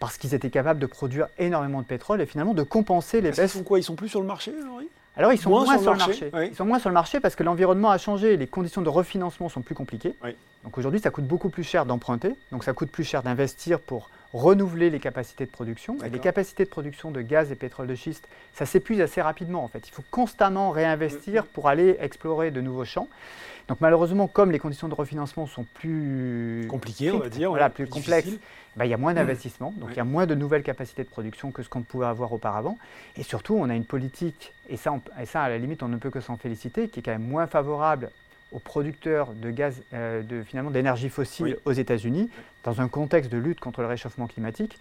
parce 0.01 0.17
qu'ils 0.19 0.35
étaient 0.35 0.51
capables 0.51 0.81
de 0.81 0.87
produire 0.87 1.29
énormément 1.39 1.81
de 1.81 1.87
pétrole 1.87 2.21
et 2.21 2.27
finalement 2.27 2.55
de 2.55 2.63
compenser 2.63 3.21
les 3.21 3.31
baisses. 3.31 3.55
Ils 3.55 3.59
sont 3.59 3.63
quoi? 3.63 3.79
Ils 3.79 3.85
sont 3.85 3.95
plus 3.95 4.09
sur 4.09 4.21
le 4.21 4.27
marché, 4.27 4.53
alors 5.17 5.33
ils 5.33 5.39
sont 5.39 5.51
moins, 5.51 5.79
sur, 5.79 5.93
le 5.93 5.99
marché. 5.99 6.31
Ils 6.51 6.57
sont 6.57 6.65
moins 6.65 6.81
sur 6.81 6.89
le 6.89 6.95
marché 6.95 7.21
parce 7.21 7.37
que 7.37 7.45
l'environnement 7.45 7.91
a 7.91 7.99
changé, 7.99 8.37
les 8.37 8.49
conditions 8.49 8.83
de 8.83 8.89
refinancement 8.89 9.49
sont 9.49 9.63
plus 9.63 9.75
compliquées. 9.75 10.15
Donc 10.65 10.77
aujourd'hui, 10.77 11.01
ça 11.01 11.11
coûte 11.11 11.27
beaucoup 11.27 11.51
plus 11.51 11.63
cher 11.63 11.87
d'emprunter, 11.87 12.35
donc 12.51 12.65
ça 12.65 12.73
coûte 12.73 12.91
plus 12.91 13.05
cher 13.05 13.23
d'investir 13.23 13.79
pour 13.79 14.11
renouveler 14.35 14.91
les 14.91 14.99
capacités 14.99 15.47
de 15.47 15.51
production. 15.51 15.97
Et 16.05 16.11
les 16.11 16.19
capacités 16.19 16.65
de 16.65 16.69
production 16.69 17.13
de 17.13 17.23
gaz 17.23 17.53
et 17.53 17.55
pétrole 17.55 17.87
de 17.87 17.95
schiste, 17.95 18.29
ça 18.53 18.67
s'épuise 18.67 19.01
assez 19.01 19.23
rapidement 19.23 19.65
en 19.65 19.69
fait. 19.69 19.89
Il 19.89 19.93
faut 19.93 20.05
constamment 20.11 20.71
réinvestir 20.71 21.45
mm, 21.45 21.47
mm. 21.47 21.49
pour 21.55 21.69
aller 21.69 21.97
explorer 22.01 22.51
de 22.51 22.61
nouveaux 22.61 22.85
champs. 22.85 23.09
Donc 23.69 23.81
malheureusement, 23.81 24.27
comme 24.27 24.51
les 24.51 24.59
conditions 24.59 24.89
de 24.89 24.95
refinancement 24.95 25.47
sont 25.47 25.65
plus 25.75 26.67
compliquées, 26.69 27.13
on 27.13 27.21
va 27.21 27.29
dire, 27.31 27.49
voilà, 27.49 27.71
plus, 27.71 27.87
complexes, 27.87 28.29
bah, 28.77 28.85
il 28.85 28.91
y 28.91 28.95
a 28.95 28.99
moins 28.99 29.13
mm. 29.13 29.17
d'investissement, 29.17 29.73
donc 29.77 29.91
il 29.93 29.97
y 29.97 30.01
a 30.01 30.05
moins 30.05 30.27
de 30.27 30.35
nouvelles 30.35 30.65
capacités 30.65 31.05
de 31.05 31.09
production 31.09 31.53
que 31.53 31.63
ce 31.63 31.69
qu'on 31.69 31.83
pouvait 31.83 32.07
avoir 32.07 32.33
auparavant. 32.33 32.77
Et 33.17 33.23
surtout, 33.23 33.55
on 33.55 33.71
a 33.71 33.75
une 33.75 33.87
politique, 33.87 34.53
et 34.69 34.77
ça, 34.77 34.93
et 35.21 35.27
ça 35.27 35.43
à 35.45 35.49
la 35.49 35.59
limite, 35.59 35.83
on 35.83 35.89
ne 35.89 35.97
peut 35.97 36.11
que 36.11 36.21
s'en 36.21 36.37
féliciter, 36.37 36.89
qui 36.89 37.01
est 37.01 37.03
quand 37.05 37.13
même 37.13 37.27
moins 37.27 37.47
favorable 37.47 38.11
aux 38.53 38.59
producteurs 38.59 39.33
de 39.33 39.51
gaz, 39.51 39.83
euh, 39.93 40.23
de, 40.23 40.43
finalement 40.43 40.71
d'énergie 40.71 41.09
fossile 41.09 41.57
aux 41.65 41.73
États-Unis, 41.73 42.31
dans 42.63 42.81
un 42.81 42.89
contexte 42.89 43.31
de 43.31 43.39
lutte 43.39 43.61
contre 43.61 43.81
le 43.81 43.89
réchauffement 43.89 44.27
climatique. 44.27 44.79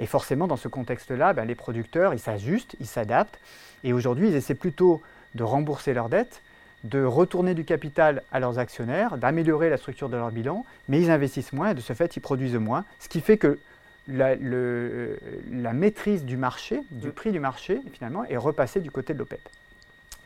Et 0.00 0.06
forcément, 0.06 0.46
dans 0.46 0.56
ce 0.56 0.68
contexte-là, 0.68 1.32
ben, 1.32 1.44
les 1.44 1.54
producteurs, 1.54 2.14
ils 2.14 2.18
s'ajustent, 2.18 2.76
ils 2.80 2.86
s'adaptent. 2.86 3.38
Et 3.84 3.92
aujourd'hui, 3.92 4.28
ils 4.28 4.34
essaient 4.34 4.54
plutôt 4.54 5.00
de 5.34 5.42
rembourser 5.44 5.94
leurs 5.94 6.08
dettes, 6.08 6.42
de 6.84 7.04
retourner 7.04 7.54
du 7.54 7.64
capital 7.64 8.22
à 8.32 8.40
leurs 8.40 8.58
actionnaires, 8.58 9.16
d'améliorer 9.16 9.70
la 9.70 9.76
structure 9.76 10.08
de 10.08 10.16
leur 10.16 10.30
bilan, 10.32 10.66
mais 10.88 11.00
ils 11.00 11.10
investissent 11.10 11.52
moins 11.52 11.70
et 11.70 11.74
de 11.74 11.80
ce 11.80 11.92
fait, 11.92 12.16
ils 12.16 12.20
produisent 12.20 12.56
moins. 12.56 12.84
Ce 12.98 13.08
qui 13.08 13.20
fait 13.20 13.38
que 13.38 13.58
la, 14.08 14.34
la 14.34 15.72
maîtrise 15.72 16.24
du 16.24 16.36
marché, 16.36 16.80
du 16.90 17.10
prix 17.10 17.30
du 17.30 17.38
marché, 17.38 17.80
finalement, 17.92 18.24
est 18.24 18.36
repassée 18.36 18.80
du 18.80 18.90
côté 18.90 19.14
de 19.14 19.20
l'OPEP. 19.20 19.40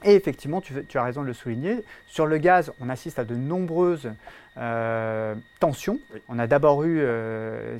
Et 0.07 0.15
effectivement, 0.15 0.61
tu, 0.61 0.73
as 0.95 1.03
raison 1.03 1.23
de 1.23 1.27
le 1.27 1.33
souligner, 1.33 1.83
sur 2.07 2.27
le 2.27 2.39
gaz, 2.39 2.73
on 2.81 2.89
assiste 2.89 3.19
à 3.19 3.25
de 3.25 3.35
nombreuses 3.35 4.09
euh, 4.57 5.35
tensions. 5.59 5.99
On 6.29 6.39
a 6.39 6.47
d'abord 6.47 6.85
eu, 6.85 7.01
euh, 7.01 7.77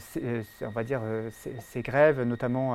on 0.61 0.71
va 0.71 0.83
dire, 0.83 1.00
euh, 1.04 1.30
ces, 1.61 1.83
grèves, 1.83 2.21
notamment 2.23 2.75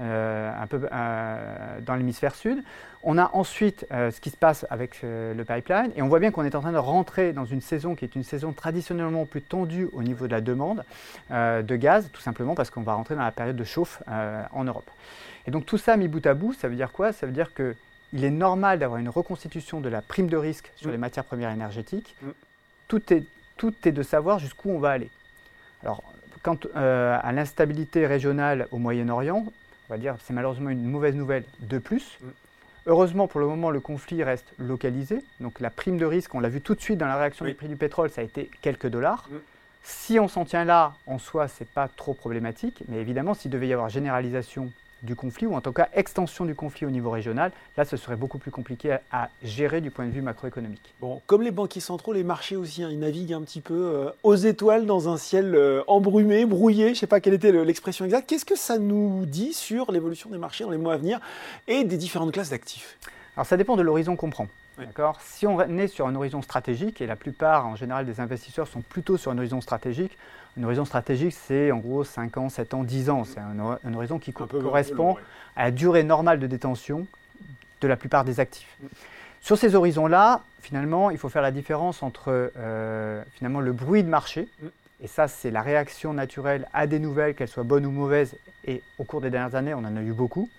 un 0.00 0.66
peu 0.68 0.80
dans 0.88 1.94
l'hémisphère 1.94 2.34
sud. 2.34 2.64
On 3.02 3.18
a 3.18 3.30
ensuite 3.34 3.86
ce 3.90 4.20
qui 4.20 4.30
se 4.30 4.38
passe 4.38 4.66
avec 4.70 5.02
le 5.02 5.44
pipeline, 5.44 5.92
et 5.94 6.00
on 6.00 6.08
voit 6.08 6.18
bien 6.18 6.30
qu'on 6.30 6.44
est 6.44 6.54
en 6.54 6.62
train 6.62 6.72
de 6.72 6.78
rentrer 6.78 7.34
dans 7.34 7.44
une 7.44 7.60
saison 7.60 7.94
qui 7.94 8.06
est 8.06 8.16
une 8.16 8.24
saison 8.24 8.52
traditionnellement 8.52 9.26
plus 9.26 9.42
tendue 9.42 9.88
au 9.92 10.02
niveau 10.02 10.26
de 10.26 10.32
la 10.32 10.40
demande 10.40 10.82
de 11.30 11.76
gaz, 11.76 12.08
tout 12.10 12.22
simplement 12.22 12.54
parce 12.54 12.70
qu'on 12.70 12.82
va 12.82 12.94
rentrer 12.94 13.16
dans 13.16 13.22
la 13.22 13.32
période 13.32 13.56
de 13.56 13.64
chauffe 13.64 14.02
en 14.08 14.64
Europe. 14.64 14.90
Et 15.46 15.50
donc 15.50 15.66
tout 15.66 15.78
ça 15.78 15.96
mis 15.96 16.08
bout 16.08 16.26
à 16.26 16.34
bout, 16.34 16.54
ça 16.54 16.68
veut 16.68 16.74
dire 16.74 16.90
quoi? 16.90 17.12
Ça 17.12 17.26
veut 17.26 17.32
dire 17.32 17.52
que 17.54 17.76
il 18.12 18.24
est 18.24 18.30
normal 18.30 18.78
d'avoir 18.78 18.98
une 18.98 19.08
reconstitution 19.08 19.80
de 19.80 19.88
la 19.88 20.02
prime 20.02 20.28
de 20.28 20.36
risque 20.36 20.70
sur 20.76 20.88
mm. 20.88 20.92
les 20.92 20.98
matières 20.98 21.24
premières 21.24 21.50
énergétiques. 21.50 22.14
Mm. 22.22 22.28
Tout, 22.88 23.12
est, 23.12 23.24
tout 23.56 23.74
est 23.84 23.92
de 23.92 24.02
savoir 24.02 24.38
jusqu'où 24.38 24.70
on 24.70 24.78
va 24.78 24.90
aller. 24.90 25.10
Alors, 25.82 26.02
quant 26.42 26.58
euh, 26.76 27.18
à 27.22 27.32
l'instabilité 27.32 28.06
régionale 28.06 28.66
au 28.70 28.78
Moyen-Orient, 28.78 29.44
on 29.46 29.92
va 29.92 29.98
dire 29.98 30.16
c'est 30.24 30.32
malheureusement 30.32 30.70
une 30.70 30.84
mauvaise 30.84 31.14
nouvelle 31.14 31.44
de 31.60 31.78
plus. 31.78 32.18
Mm. 32.20 32.26
Heureusement, 32.86 33.28
pour 33.28 33.40
le 33.40 33.46
moment, 33.46 33.70
le 33.70 33.80
conflit 33.80 34.24
reste 34.24 34.46
localisé. 34.58 35.22
Donc 35.40 35.60
la 35.60 35.68
prime 35.68 35.98
de 35.98 36.06
risque, 36.06 36.34
on 36.34 36.40
l'a 36.40 36.48
vu 36.48 36.62
tout 36.62 36.74
de 36.74 36.80
suite 36.80 36.96
dans 36.96 37.06
la 37.06 37.16
réaction 37.16 37.44
du 37.44 37.52
prix 37.52 37.68
du 37.68 37.76
pétrole, 37.76 38.08
ça 38.08 38.22
a 38.22 38.24
été 38.24 38.50
quelques 38.62 38.86
dollars. 38.86 39.28
Si 39.82 40.18
on 40.18 40.26
s'en 40.26 40.46
tient 40.46 40.64
là, 40.64 40.94
en 41.06 41.18
soi, 41.18 41.48
ce 41.48 41.62
n'est 41.62 41.68
pas 41.68 41.88
trop 41.88 42.14
problématique. 42.14 42.82
Mais 42.88 42.96
évidemment, 42.98 43.34
s'il 43.34 43.50
devait 43.50 43.68
y 43.68 43.74
avoir 43.74 43.90
généralisation 43.90 44.72
du 45.02 45.14
conflit, 45.14 45.46
ou 45.46 45.54
en 45.54 45.60
tout 45.60 45.72
cas 45.72 45.88
extension 45.92 46.44
du 46.44 46.54
conflit 46.54 46.86
au 46.86 46.90
niveau 46.90 47.10
régional, 47.10 47.52
là 47.76 47.84
ce 47.84 47.96
serait 47.96 48.16
beaucoup 48.16 48.38
plus 48.38 48.50
compliqué 48.50 48.96
à, 49.12 49.28
gérer 49.42 49.80
du 49.80 49.90
point 49.90 50.06
de 50.06 50.10
vue 50.10 50.22
macroéconomique. 50.22 50.94
Bon, 51.00 51.20
comme 51.26 51.42
les 51.42 51.50
banquiers 51.50 51.80
centraux, 51.80 52.12
les 52.12 52.24
marchés 52.24 52.56
aussi, 52.56 52.82
hein, 52.82 52.88
ils 52.90 52.98
naviguent 52.98 53.34
un 53.34 53.42
petit 53.42 53.60
peu 53.60 53.74
euh, 53.74 54.10
aux 54.22 54.34
étoiles 54.34 54.86
dans 54.86 55.08
un 55.08 55.16
ciel 55.16 55.54
euh, 55.54 55.82
embrumé, 55.86 56.44
brouillé, 56.46 56.86
je 56.86 56.90
ne 56.90 56.94
sais 56.96 57.06
pas 57.06 57.20
quelle 57.20 57.34
était 57.34 57.52
l'expression 57.52 58.04
exacte. 58.04 58.28
Qu'est-ce 58.28 58.44
que 58.44 58.56
ça 58.56 58.78
nous 58.78 59.24
dit 59.26 59.52
sur 59.52 59.92
l'évolution 59.92 60.30
des 60.30 60.38
marchés 60.38 60.64
dans 60.64 60.70
les 60.70 60.78
mois 60.78 60.94
à 60.94 60.96
venir 60.96 61.20
et 61.66 61.84
des 61.84 61.96
différentes 61.96 62.32
classes 62.32 62.50
d'actifs? 62.50 62.98
Alors 63.36 63.46
ça 63.46 63.56
dépend 63.56 63.76
de 63.76 63.82
l'horizon 63.82 64.16
qu'on 64.16 64.30
prend. 64.30 64.48
D'accord? 64.78 65.20
Si 65.20 65.46
on 65.46 65.60
est 65.60 65.88
sur 65.88 66.06
un 66.06 66.14
horizon 66.14 66.40
stratégique, 66.40 67.00
et 67.00 67.06
la 67.06 67.16
plupart 67.16 67.66
en 67.66 67.74
général 67.74 68.06
des 68.06 68.20
investisseurs 68.20 68.68
sont 68.68 68.80
plutôt 68.80 69.16
sur 69.16 69.32
un 69.32 69.38
horizon 69.38 69.60
stratégique, 69.60 70.16
un 70.58 70.64
horizon 70.64 70.84
stratégique 70.84 71.34
c'est 71.34 71.70
en 71.70 71.78
gros 71.78 72.04
5 72.04 72.36
ans, 72.36 72.48
7 72.48 72.74
ans, 72.74 72.84
10 72.84 73.10
ans. 73.10 73.24
C'est 73.24 73.40
un, 73.40 73.94
horizon 73.94 74.18
qui 74.18 74.32
correspond 74.32 75.16
à 75.56 75.64
la 75.64 75.70
durée 75.70 76.02
normale 76.02 76.38
de 76.38 76.46
détention 76.46 77.06
de 77.80 77.88
la 77.88 77.96
plupart 77.96 78.24
des 78.24 78.40
actifs. 78.40 78.76
Sur 79.40 79.56
ces 79.56 79.74
horizons-là, 79.74 80.42
finalement, 80.60 81.10
il 81.10 81.18
faut 81.18 81.28
faire 81.28 81.42
la 81.42 81.52
différence 81.52 82.02
entre 82.02 82.52
euh, 82.56 83.22
finalement 83.34 83.60
le 83.60 83.72
bruit 83.72 84.02
de 84.02 84.08
marché, 84.08 84.48
mm. 84.60 84.66
et 85.02 85.06
ça 85.06 85.28
c'est 85.28 85.50
la 85.50 85.62
réaction 85.62 86.12
naturelle 86.12 86.66
à 86.72 86.86
des 86.88 86.98
nouvelles, 86.98 87.34
qu'elles 87.34 87.48
soient 87.48 87.62
bonnes 87.62 87.86
ou 87.86 87.90
mauvaises, 87.92 88.34
et 88.64 88.82
au 88.98 89.04
cours 89.04 89.20
des 89.20 89.30
dernières 89.30 89.54
années 89.54 89.74
on 89.74 89.78
en 89.78 89.96
a 89.96 90.02
eu 90.02 90.12
beaucoup, 90.12 90.50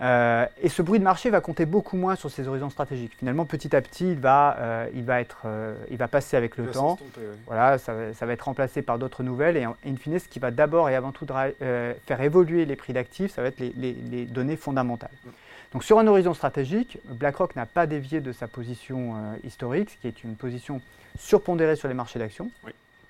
euh, 0.00 0.46
et 0.60 0.68
ce 0.68 0.82
bruit 0.82 0.98
de 0.98 1.04
marché 1.04 1.30
va 1.30 1.40
compter 1.40 1.66
beaucoup 1.66 1.96
moins 1.96 2.16
sur 2.16 2.30
ces 2.30 2.48
horizons 2.48 2.70
stratégiques. 2.70 3.14
Finalement, 3.16 3.44
petit 3.44 3.74
à 3.76 3.80
petit, 3.80 4.10
il 4.10 4.18
va, 4.18 4.56
euh, 4.58 4.88
il 4.94 5.04
va, 5.04 5.20
être, 5.20 5.42
euh, 5.44 5.74
il 5.90 5.96
va 5.96 6.08
passer 6.08 6.36
avec 6.36 6.56
le 6.56 6.66
temps. 6.66 6.98
Voilà, 7.46 7.78
ça, 7.78 7.94
va 7.94 8.32
être 8.32 8.42
remplacé 8.42 8.82
par 8.82 8.98
d'autres 8.98 9.22
nouvelles. 9.22 9.56
Et, 9.56 9.64
in 9.64 9.96
fine, 9.96 10.18
ce 10.18 10.28
qui 10.28 10.40
va 10.40 10.50
d'abord 10.50 10.88
et 10.88 10.96
avant 10.96 11.12
tout 11.12 11.26
faire 11.26 12.20
évoluer 12.20 12.64
les 12.64 12.76
prix 12.76 12.92
d'actifs, 12.92 13.32
ça 13.32 13.42
va 13.42 13.48
être 13.48 13.60
les, 13.60 14.24
données 14.26 14.56
fondamentales. 14.56 15.10
Mm. 15.24 15.28
Donc 15.72 15.82
sur 15.82 15.98
un 15.98 16.06
horizon 16.06 16.34
stratégique, 16.34 16.98
BlackRock 17.04 17.56
n'a 17.56 17.66
pas 17.66 17.86
dévié 17.86 18.20
de 18.20 18.30
sa 18.30 18.46
position 18.46 19.16
historique, 19.42 19.90
ce 19.90 19.96
qui 19.96 20.06
est 20.06 20.22
une 20.22 20.36
position 20.36 20.80
surpondérée 21.18 21.74
sur 21.74 21.88
les 21.88 21.94
marchés 21.94 22.20
d'actions, 22.20 22.48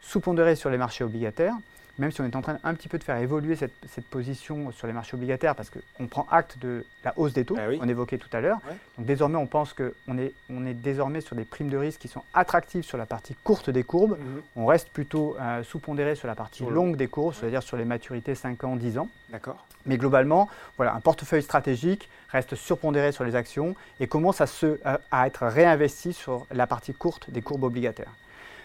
sous-pondérée 0.05 0.57
sur 0.57 0.71
les 0.71 0.79
marchés 0.79 1.05
obligataires, 1.05 1.57
même 1.99 2.11
si 2.11 2.21
on 2.21 2.25
est 2.25 2.35
en 2.35 2.43
train 2.43 2.59
un 2.65 2.75
petit 2.75 2.89
peu 2.89 2.99
de 2.99 3.05
faire 3.05 3.17
évoluer 3.19 3.57
cette, 3.57 3.73
position 4.11 4.73
sur 4.73 4.87
les 4.87 4.93
marchés 4.93 5.15
obligataires, 5.15 5.55
parce 5.55 5.71
qu'on 5.71 6.07
prend 6.07 6.27
acte 6.31 6.59
de 6.59 6.85
la 7.05 7.13
hausse 7.17 7.33
des 7.33 7.45
taux, 7.45 7.57
ah 7.59 7.71
on 7.81 7.89
évoquait 7.89 8.19
tout 8.19 8.29
à 8.33 8.41
l'heure. 8.41 8.59
Donc 8.99 9.07
désormais, 9.07 9.39
on 9.39 9.47
pense 9.47 9.73
qu'on 9.73 10.19
est, 10.19 10.33
on 10.51 10.67
est 10.67 10.75
désormais 10.75 11.21
sur 11.21 11.37
des 11.37 11.45
primes 11.45 11.69
de 11.69 11.77
risque 11.77 12.01
qui 12.01 12.09
sont 12.09 12.23
attractives 12.35 12.83
sur 12.83 12.99
la 12.99 13.07
partie 13.07 13.35
courte 13.45 13.71
des 13.71 13.85
courbes. 13.85 14.19
Mhm. 14.19 14.43
On 14.57 14.67
reste 14.67 14.89
plutôt 14.89 15.37
euh, 15.41 15.63
sous-pondéré 15.63 16.17
sur 16.17 16.27
la 16.27 16.35
partie 16.35 16.65
longue 16.65 16.97
des 16.97 17.07
courbes, 17.07 17.35
c'est-à-dire 17.35 17.63
sur 17.63 17.77
les 17.77 17.85
maturités 17.85 18.35
5 18.35 18.65
ans, 18.65 18.77
10 18.77 18.99
ans. 18.99 19.09
D'accord. 19.31 19.65
Mais 19.87 19.97
globalement, 19.97 20.49
voilà, 20.77 20.95
un 20.95 21.01
portefeuille 21.01 21.43
stratégique 21.43 22.09
reste 22.31 22.55
surpondéré 22.57 23.13
sur 23.13 23.23
les 23.23 23.37
actions 23.37 23.77
et 24.01 24.07
commence 24.07 24.41
à, 24.41 24.47
se, 24.47 24.81
à 24.85 25.27
être 25.27 25.47
réinvesti 25.47 26.13
sur 26.13 26.47
la 26.51 26.67
partie 26.67 26.95
courte 26.95 27.31
des 27.31 27.43
courbes 27.43 27.65
obligataires. 27.65 28.11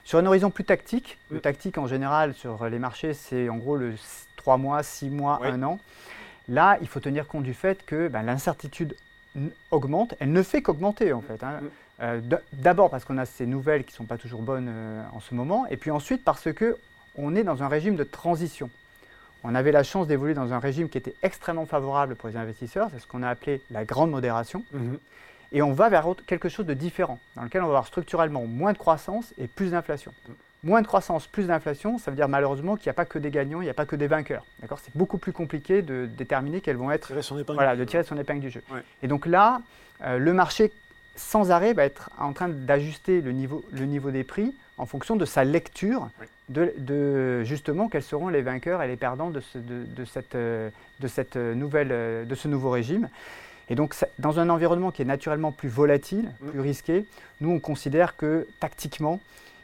Sur 0.03 0.20
un 0.20 0.25
horizon 0.25 0.50
plus 0.50 0.63
tactique, 0.63 1.18
le 1.29 1.39
tactique 1.39 1.77
en 1.77 1.88
général 1.88 2.34
sur 2.34 2.68
les 2.68 2.79
marchés, 2.79 3.13
c'est 3.13 3.50
en 3.50 3.58
gros 3.58 3.75
le 3.75 3.94
3 4.38 4.58
mois, 4.58 4.84
6 4.84 5.10
mois, 5.10 5.39
1 5.44 5.62
an. 5.63 5.79
Là, 6.48 6.77
il 6.82 6.88
faut 6.88 7.00
tenir 7.00 7.27
compte 7.27 7.44
du 7.44 7.53
fait 7.53 7.86
que 7.86 8.08
ben, 8.08 8.24
l'incertitude 8.24 8.96
augmente, 9.72 10.15
elle 10.20 10.32
ne 10.32 10.41
fait 10.41 10.62
qu'augmenter 10.62 11.13
en 11.13 11.22
fait. 11.22 11.44
Hein. 11.44 11.60
Euh, 12.01 12.22
d'abord 12.53 12.89
parce 12.89 13.06
qu'on 13.06 13.18
a 13.18 13.25
ces 13.25 13.46
nouvelles 13.46 13.84
qui 13.84 13.91
ne 13.91 13.98
sont 13.98 14.06
pas 14.06 14.18
toujours 14.18 14.41
bonnes 14.41 14.70
euh, 14.70 15.03
en 15.13 15.20
ce 15.20 15.36
moment, 15.36 15.68
et 15.68 15.77
puis 15.77 15.91
ensuite 15.91 16.24
parce 16.24 16.48
qu'on 16.53 17.36
est 17.36 17.44
dans 17.44 17.62
un 17.62 17.68
régime 17.68 17.96
de 17.96 18.03
transition. 18.03 18.70
On 19.44 19.53
avait 19.53 19.72
la 19.72 19.84
chance 19.84 20.08
d'évoluer 20.08 20.34
dans 20.34 20.53
un 20.53 20.60
régime 20.60 20.89
qui 20.89 20.98
était 20.98 21.15
extrêmement 21.22 21.65
favorable 21.65 22.15
pour 22.15 22.29
les 22.29 22.38
investisseurs, 22.38 22.89
c'est 22.91 23.00
ce 23.00 23.08
qu'on 23.08 23.22
a 23.22 23.29
appelé 23.29 23.62
la 23.70 23.86
grande 23.86 24.12
modération. 24.12 24.63
Mhm 24.74 24.98
et 25.51 25.62
on 25.62 25.74
va 25.74 25.89
vers 25.89 26.06
quelque 26.27 26.50
chose 26.50 26.65
de 26.65 26.74
différent, 26.74 27.20
dans 27.36 27.44
lequel 27.44 27.62
on 27.62 27.65
va 27.65 27.72
avoir 27.72 27.88
structurellement 27.88 28.46
moins 28.46 28.74
de 28.74 28.77
croissance 28.77 29.34
et 29.38 29.48
plus 29.48 29.72
d'inflation. 29.72 30.13
Moins 30.63 30.82
de 30.82 30.88
croissance, 30.88 31.25
plus 31.25 31.48
d'inflation, 31.48 31.98
ça 31.98 32.12
veut 32.12 32.18
dire 32.18 32.27
malheureusement 32.27 32.75
qu'il 32.75 32.88
n'y 32.88 32.91
a 32.91 32.94
pas 32.94 33.06
que 33.06 33.18
des 33.18 33.32
gagnants, 33.32 33.62
il 33.62 33.65
n'y 33.65 33.70
a 33.70 33.74
pas 33.74 33.86
que 33.86 33.96
des 33.96 34.08
vainqueurs. 34.08 34.46
D'accord? 34.60 34.79
C'est 34.84 34.96
beaucoup 34.96 35.18
plus 35.18 35.32
compliqué 35.32 35.82
de 35.82 36.06
déterminer 36.06 36.60
quelles 36.60 36.75
vont 36.75 36.91
être. 36.91 37.08
Tirer 37.08 37.22
son 37.22 37.39
épingle. 37.39 37.58
Voilà, 37.58 37.75
de 37.77 37.84
tirer 37.86 38.03
son 38.03 38.18
épingle 38.18 38.41
du 38.41 38.50
jeu. 38.50 38.62
Et 39.01 39.08
donc 39.08 39.25
là, 39.25 39.62
euh, 40.03 40.18
le 40.18 40.34
marché 40.34 40.74
sans 41.15 41.51
arrêt 41.51 41.74
va 41.74 41.86
être 41.86 42.10
en 42.20 42.34
train 42.34 42.50
d'ajuster 42.50 43.22
le 43.22 43.32
niveau, 43.32 43.63
le 43.72 43.86
niveau 43.86 44.12
des 44.12 44.24
prix 44.24 44.53
en 44.77 44.86
fonction 44.86 45.15
de 45.15 45.25
sa 45.25 45.44
lecture 45.44 46.10
de, 46.50 47.44
justement 47.44 47.89
quels 47.89 48.03
seront 48.03 48.29
les 48.29 48.41
vainqueurs 48.41 48.82
et 48.82 48.88
les 48.88 48.96
perdants 48.96 49.29
de, 49.29 49.41
de, 49.56 50.06
cette, 50.06 50.36
de 50.36 51.08
cette 51.08 51.36
nouvelle, 51.36 52.25
de 52.27 52.36
ce 52.36 52.48
nouveau 52.48 52.70
régime. 52.70 53.10
Et 53.69 53.75
donc, 53.75 53.95
dans 54.17 54.39
un 54.39 54.49
environnement 54.49 54.91
qui 54.91 55.01
est 55.01 55.05
naturellement 55.05 55.51
plus 55.51 55.69
volatile, 55.69 56.31
mmh. 56.41 56.47
plus 56.49 56.59
risqué, 56.59 57.05
nous, 57.39 57.51
on 57.51 57.59
considère 57.59 58.17
que 58.17 58.47
tactiquement, 58.59 59.19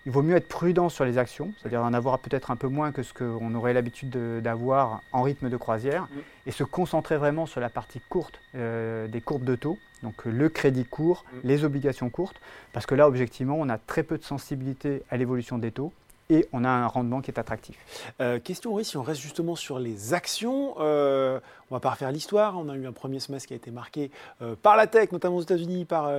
il 0.06 0.12
vaut 0.12 0.22
mieux 0.22 0.36
être 0.36 0.48
prudent 0.48 0.90
sur 0.90 1.04
les 1.04 1.18
actions, 1.18 1.52
c'est-à-dire 1.58 1.82
en 1.82 1.94
avoir 1.94 2.20
peut-être 2.20 2.52
un 2.52 2.56
peu 2.56 2.68
moins 2.68 2.92
que 2.92 3.02
ce 3.02 3.14
qu'on 3.14 3.56
aurait 3.56 3.74
l'habitude 3.74 4.12
d'avoir 4.42 5.02
en 5.12 5.24
rythme 5.24 5.50
de 5.50 5.58
croisière, 5.58 6.04
mmh. 6.04 6.20
et 6.48 6.52
se 6.52 6.64
concentrer 6.64 7.18
vraiment 7.18 7.48
sur 7.48 7.60
la 7.60 7.70
partie 7.70 8.00
courte 8.08 8.40
euh, 8.54 9.08
des 9.08 9.22
courbes 9.22 9.46
de 9.46 9.56
taux, 9.56 9.80
donc 10.04 10.26
le 10.26 10.50
crédit 10.50 10.86
court, 10.86 11.26
mmh. 11.26 11.38
les 11.44 11.64
obligations 11.64 12.10
courtes, 12.10 12.40
parce 12.74 12.86
que 12.86 12.94
là, 12.94 13.08
objectivement, 13.08 13.56
on 13.58 13.70
a 13.70 13.80
très 13.80 14.04
peu 14.04 14.20
de 14.20 14.24
sensibilité 14.24 15.02
à 15.10 15.18
l'évolution 15.18 15.58
des 15.58 15.72
taux, 15.72 15.92
et 16.30 16.48
on 16.54 16.64
a 16.64 16.70
un 16.70 16.88
rendement 16.88 17.22
qui 17.22 17.30
est 17.30 17.40
attractif. 17.40 17.78
Euh, 18.20 18.40
question, 18.40 18.74
oui, 18.74 18.84
si 18.84 18.98
on 18.98 19.04
reste 19.04 19.22
justement 19.22 19.56
sur 19.56 19.78
les 19.78 20.14
actions, 20.14 20.76
euh, 20.80 21.40
on 21.70 21.76
va 21.76 21.80
pas 21.80 21.92
refaire 21.92 22.12
l'histoire. 22.12 22.58
On 22.58 22.68
a 22.70 22.76
eu 22.76 22.88
un 22.88 22.92
premier 22.92 23.20
semestre 23.20 23.48
qui 23.48 23.54
a 23.54 23.58
été 23.58 23.70
marqué 23.70 24.10
euh, 24.42 24.56
par 24.60 24.76
la 24.76 24.88
tech, 24.88 25.12
notamment 25.12 25.38
aux 25.38 25.42
États-Unis, 25.42 25.86
par, 25.86 26.12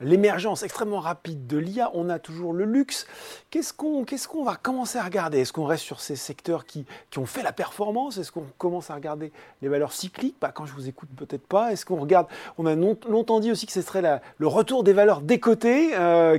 l'émergence 0.00 0.62
extrêmement 0.62 1.00
rapide 1.00 1.46
de 1.46 1.58
l'IA. 1.58 1.90
On 1.92 2.08
a 2.08 2.18
toujours 2.18 2.54
le 2.54 2.64
luxe. 2.64 3.06
Qu'est-ce 3.50 3.74
qu'on 3.74 4.44
va 4.44 4.56
commencer 4.56 4.98
à 4.98 5.02
regarder? 5.02 5.40
Est-ce 5.40 5.52
qu'on 5.52 5.66
reste 5.66 5.84
sur 5.84 6.00
ces 6.00 6.16
secteurs 6.16 6.64
qui, 6.64 6.86
ont 7.16 7.26
fait 7.26 7.42
la 7.42 7.52
performance? 7.52 8.16
Est-ce 8.16 8.32
qu'on 8.32 8.46
commence 8.58 8.90
à 8.90 8.94
regarder 8.94 9.32
les 9.60 9.68
valeurs 9.68 9.92
cycliques? 9.92 10.36
Bah, 10.40 10.50
Quand 10.54 10.64
je 10.64 10.72
vous 10.72 10.88
écoute, 10.88 11.10
peut-être 11.14 11.46
pas. 11.46 11.72
Est-ce 11.72 11.84
qu'on 11.84 12.00
regarde 12.00 12.26
On 12.56 12.66
a 12.66 12.74
longtemps 12.74 13.40
dit 13.40 13.50
aussi 13.50 13.66
que 13.66 13.72
ce 13.72 13.82
serait 13.82 14.20
le 14.38 14.46
retour 14.46 14.82
des 14.82 14.94
valeurs 14.94 15.20
décotées. 15.20 15.90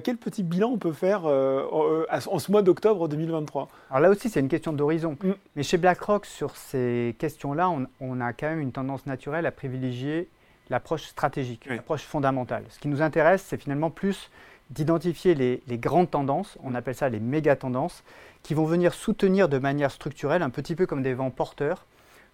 quel 0.04 0.18
petit 0.18 0.42
bilan 0.42 0.70
on 0.70 0.78
peut 0.78 0.94
faire 0.94 1.26
en 1.26 2.40
ce 2.40 2.52
mois 2.56 2.62
d'octobre 2.62 3.10
2023 3.10 3.68
Alors 3.90 4.00
là 4.00 4.10
aussi, 4.10 4.30
c'est 4.30 4.40
une 4.40 4.48
question 4.48 4.72
d'horizon. 4.72 5.18
Mm. 5.22 5.32
Mais 5.58 5.64
chez 5.64 5.78
BlackRock, 5.78 6.26
sur 6.26 6.56
ces 6.56 7.14
questions-là, 7.20 7.70
on, 8.00 8.22
a 8.22 8.32
quand 8.32 8.48
même 8.48 8.62
une 8.62 8.72
tendance 8.72 9.06
naturelle 9.06 9.46
à 9.46 9.52
privilégier 9.52 10.30
l'approche 10.70 11.04
stratégique, 11.04 11.66
l'approche 11.66 12.04
fondamentale. 12.04 12.64
Ce 12.70 12.80
qui 12.80 12.88
nous 12.88 13.02
intéresse, 13.02 13.44
c'est 13.46 13.58
finalement 13.58 13.90
plus 13.90 14.32
d'identifier 14.70 15.36
les, 15.36 15.78
grandes 15.78 16.10
tendances, 16.10 16.58
on 16.64 16.74
appelle 16.76 16.96
ça 16.96 17.10
les 17.10 17.20
méga 17.20 17.58
tendances, 17.58 18.06
qui 18.42 18.54
vont 18.54 18.66
venir 18.66 18.94
soutenir 18.94 19.50
de 19.50 19.58
manière 19.58 19.92
structurelle, 19.92 20.42
un 20.42 20.50
petit 20.50 20.76
peu 20.76 20.86
comme 20.86 21.04
des 21.04 21.14
vents 21.14 21.32
porteurs, 21.32 21.86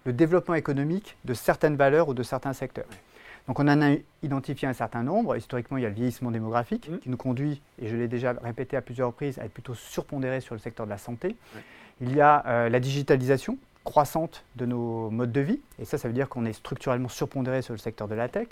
le 0.06 0.12
développement 0.12 0.54
économique 0.54 1.16
de 1.24 1.34
certaines 1.34 1.74
valeurs 1.74 2.08
ou 2.08 2.14
de 2.14 2.22
certains 2.22 2.52
secteurs. 2.52 2.86
Donc 3.48 3.58
on 3.58 3.68
en 3.68 3.82
a 3.82 3.96
identifié 4.22 4.68
un 4.68 4.72
certain 4.72 5.02
nombre. 5.02 5.36
Historiquement, 5.36 5.76
il 5.76 5.82
y 5.82 5.86
a 5.86 5.88
le 5.88 5.94
vieillissement 5.94 6.30
démographique 6.30 6.88
mmh. 6.88 6.98
qui 6.98 7.10
nous 7.10 7.16
conduit, 7.16 7.60
et 7.80 7.88
je 7.88 7.96
l'ai 7.96 8.08
déjà 8.08 8.34
répété 8.42 8.76
à 8.76 8.82
plusieurs 8.82 9.08
reprises, 9.08 9.38
à 9.38 9.44
être 9.44 9.52
plutôt 9.52 9.74
surpondéré 9.74 10.40
sur 10.40 10.54
le 10.54 10.60
secteur 10.60 10.86
de 10.86 10.90
la 10.90 10.98
santé. 10.98 11.36
Il 12.00 12.14
y 12.14 12.20
a 12.20 12.44
euh, 12.46 12.68
la 12.68 12.80
digitalisation 12.80 13.58
croissante 13.84 14.44
de 14.56 14.66
nos 14.66 15.10
modes 15.10 15.32
de 15.32 15.40
vie. 15.40 15.60
Et 15.78 15.84
ça, 15.84 15.98
ça 15.98 16.08
veut 16.08 16.14
dire 16.14 16.28
qu'on 16.28 16.44
est 16.44 16.52
structurellement 16.52 17.08
surpondéré 17.08 17.62
sur 17.62 17.74
le 17.74 17.78
secteur 17.78 18.08
de 18.08 18.14
la 18.14 18.28
tech. 18.28 18.48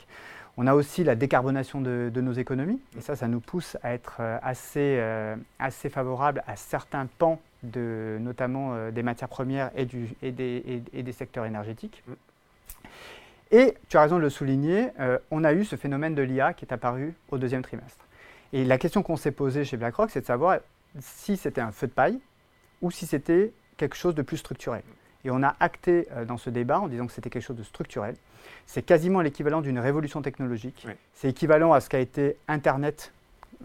On 0.57 0.67
a 0.67 0.75
aussi 0.75 1.05
la 1.05 1.15
décarbonation 1.15 1.81
de, 1.81 2.11
nos 2.15 2.33
économies. 2.33 2.81
Et 2.97 3.01
ça, 3.01 3.17
ça 3.17 3.29
nous 3.29 3.41
pousse 3.41 3.77
à 3.83 3.93
être 3.93 4.17
euh, 4.21 4.39
assez, 4.43 4.97
euh, 4.99 5.37
assez 5.59 5.89
favorable 5.89 6.43
à 6.47 6.57
certains 6.57 7.07
pans, 7.19 7.41
de, 7.63 8.19
notamment 8.21 8.75
euh, 8.75 8.91
des 8.91 9.03
matières 9.03 9.29
premières 9.29 9.71
et, 9.77 9.85
du, 9.85 10.09
et, 10.23 10.33
des, 10.33 10.83
et, 10.93 11.03
des, 11.03 11.13
secteurs 11.13 11.45
énergétiques. 11.47 12.03
Mm. 12.07 12.13
Et 13.53 13.75
tu 13.89 13.97
as 13.97 14.03
raison 14.03 14.17
de 14.17 14.23
le 14.23 14.31
souligner, 14.31 14.89
on 15.31 15.43
a 15.43 15.53
eu 15.53 15.65
ce 15.65 15.75
phénomène 15.77 16.15
de 16.15 16.23
l'IA 16.23 16.55
qui 16.55 16.65
est 16.65 16.73
apparu 16.73 17.15
au 17.31 17.39
deuxième 17.39 17.63
trimestre. 17.63 18.07
Et 18.53 18.65
la 18.65 18.79
question 18.79 19.03
qu'on 19.03 19.17
s'est 19.17 19.33
posée 19.33 19.65
chez 19.65 19.77
BlackRock, 19.77 20.11
c'est 20.11 20.21
de 20.21 20.27
savoir 20.27 20.59
si 20.99 21.37
c'était 21.37 21.61
un 21.61 21.73
feu 21.73 21.87
de 21.87 21.93
paille 21.93 22.21
ou 22.83 22.91
si 22.91 23.07
c'était 23.07 23.53
quelque 23.77 23.97
chose 23.97 24.15
de 24.15 24.23
plus 24.23 24.37
structurel. 24.37 24.83
Et 25.25 25.31
on 25.31 25.43
a 25.43 25.55
acté 25.61 26.09
euh, 26.13 26.25
dans 26.25 26.39
ce 26.39 26.51
débat 26.51 26.81
en 26.81 26.89
disant 26.89 27.07
que 27.07 27.13
c'était 27.13 27.31
quelque 27.31 27.43
chose 27.43 27.57
de 27.57 27.63
structurel. 27.63 28.17
C'est 28.67 28.83
quasiment 28.83 29.21
l'équivalent 29.21 29.61
d'une 29.61 29.79
révolution 29.79 30.23
technologique. 30.23 30.87
C'est 31.13 31.29
équivalent 31.29 31.73
à 31.73 31.81
ce 31.81 31.89
qu'a 31.89 31.99
été 31.99 32.37
Internet. 32.49 33.13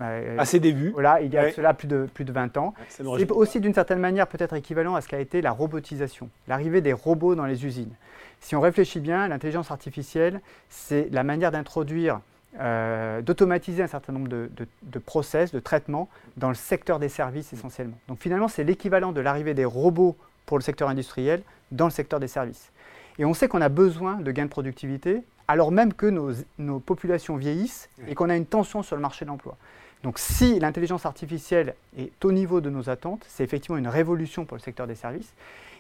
Euh, 0.02 0.38
à 0.38 0.46
ses 0.46 0.60
débuts. 0.60 0.90
Voilà, 0.92 1.22
il 1.22 1.34
y 1.34 1.38
a 1.38 1.52
cela 1.52 1.74
plus 1.74 1.88
de, 1.88 2.08
plus 2.14 2.26
de 2.26 2.32
20 2.32 2.58
ans. 2.58 2.74
C'est 2.90 3.32
aussi 3.32 3.60
d'une 3.60 3.74
certaine 3.74 4.00
manière 4.00 4.28
peut-être 4.28 4.54
équivalent 4.54 4.96
à 4.96 5.02
ce 5.02 5.08
qu'a 5.08 5.20
été 5.20 5.42
la 5.42 5.52
robotisation, 5.52 6.30
l'arrivée 6.48 6.82
des 6.82 6.94
robots 6.94 7.36
dans 7.36 7.46
les 7.46 7.66
usines. 7.66 7.94
Si 8.42 8.56
on 8.56 8.62
réfléchit 8.62 9.00
bien, 9.00 9.28
l'intelligence 9.28 9.72
artificielle, 9.72 10.42
c'est 10.70 11.08
la 11.12 11.24
manière 11.24 11.52
d'introduire 11.52 12.20
euh, 12.60 13.22
d'automatiser 13.22 13.84
un 13.84 13.88
certain 13.88 14.14
nombre 14.14 14.28
de, 14.28 14.50
de, 14.84 15.00
process, 15.00 15.52
de 15.52 15.60
traitements 15.60 16.10
dans 16.38 16.50
le 16.50 16.56
secteur 16.56 17.00
des 17.00 17.10
services 17.10 17.54
essentiellement. 17.54 17.98
Donc 18.08 18.20
finalement, 18.20 18.48
c'est 18.48 18.64
l'équivalent 18.64 19.12
de 19.12 19.22
l'arrivée 19.22 19.54
des 19.54 19.66
robots 19.66 20.16
pour 20.46 20.58
le 20.58 20.64
secteur 20.64 20.90
industriel 20.90 21.42
dans 21.72 21.86
le 21.86 21.92
secteur 21.92 22.20
des 22.20 22.28
services. 22.28 22.72
Et 23.18 23.26
on 23.26 23.34
sait 23.34 23.48
qu'on 23.48 23.62
a 23.62 23.70
besoin 23.70 24.16
de 24.16 24.32
gains 24.32 24.46
de 24.46 24.50
productivité 24.50 25.24
alors 25.48 25.72
même 25.72 25.94
que 25.94 26.08
nos, 26.08 26.80
populations 26.80 27.36
vieillissent 27.36 27.90
et 28.08 28.16
qu'on 28.16 28.30
a 28.30 28.36
une 28.36 28.46
tension 28.46 28.84
sur 28.84 28.96
le 28.96 29.02
marché 29.02 29.26
de 29.26 29.30
l'emploi. 29.30 29.58
Donc 30.06 30.20
si 30.20 30.60
l'intelligence 30.60 31.08
artificielle 31.08 31.74
est 31.98 32.24
au 32.24 32.32
niveau 32.32 32.62
de 32.62 32.70
nos 32.70 32.92
attentes, 32.92 33.26
c'est 33.28 33.44
effectivement 33.44 33.78
une 33.78 33.88
révolution 33.88 34.46
pour 34.46 34.56
le 34.56 34.62
secteur 34.62 34.86
des 34.86 34.94
services. 34.94 35.34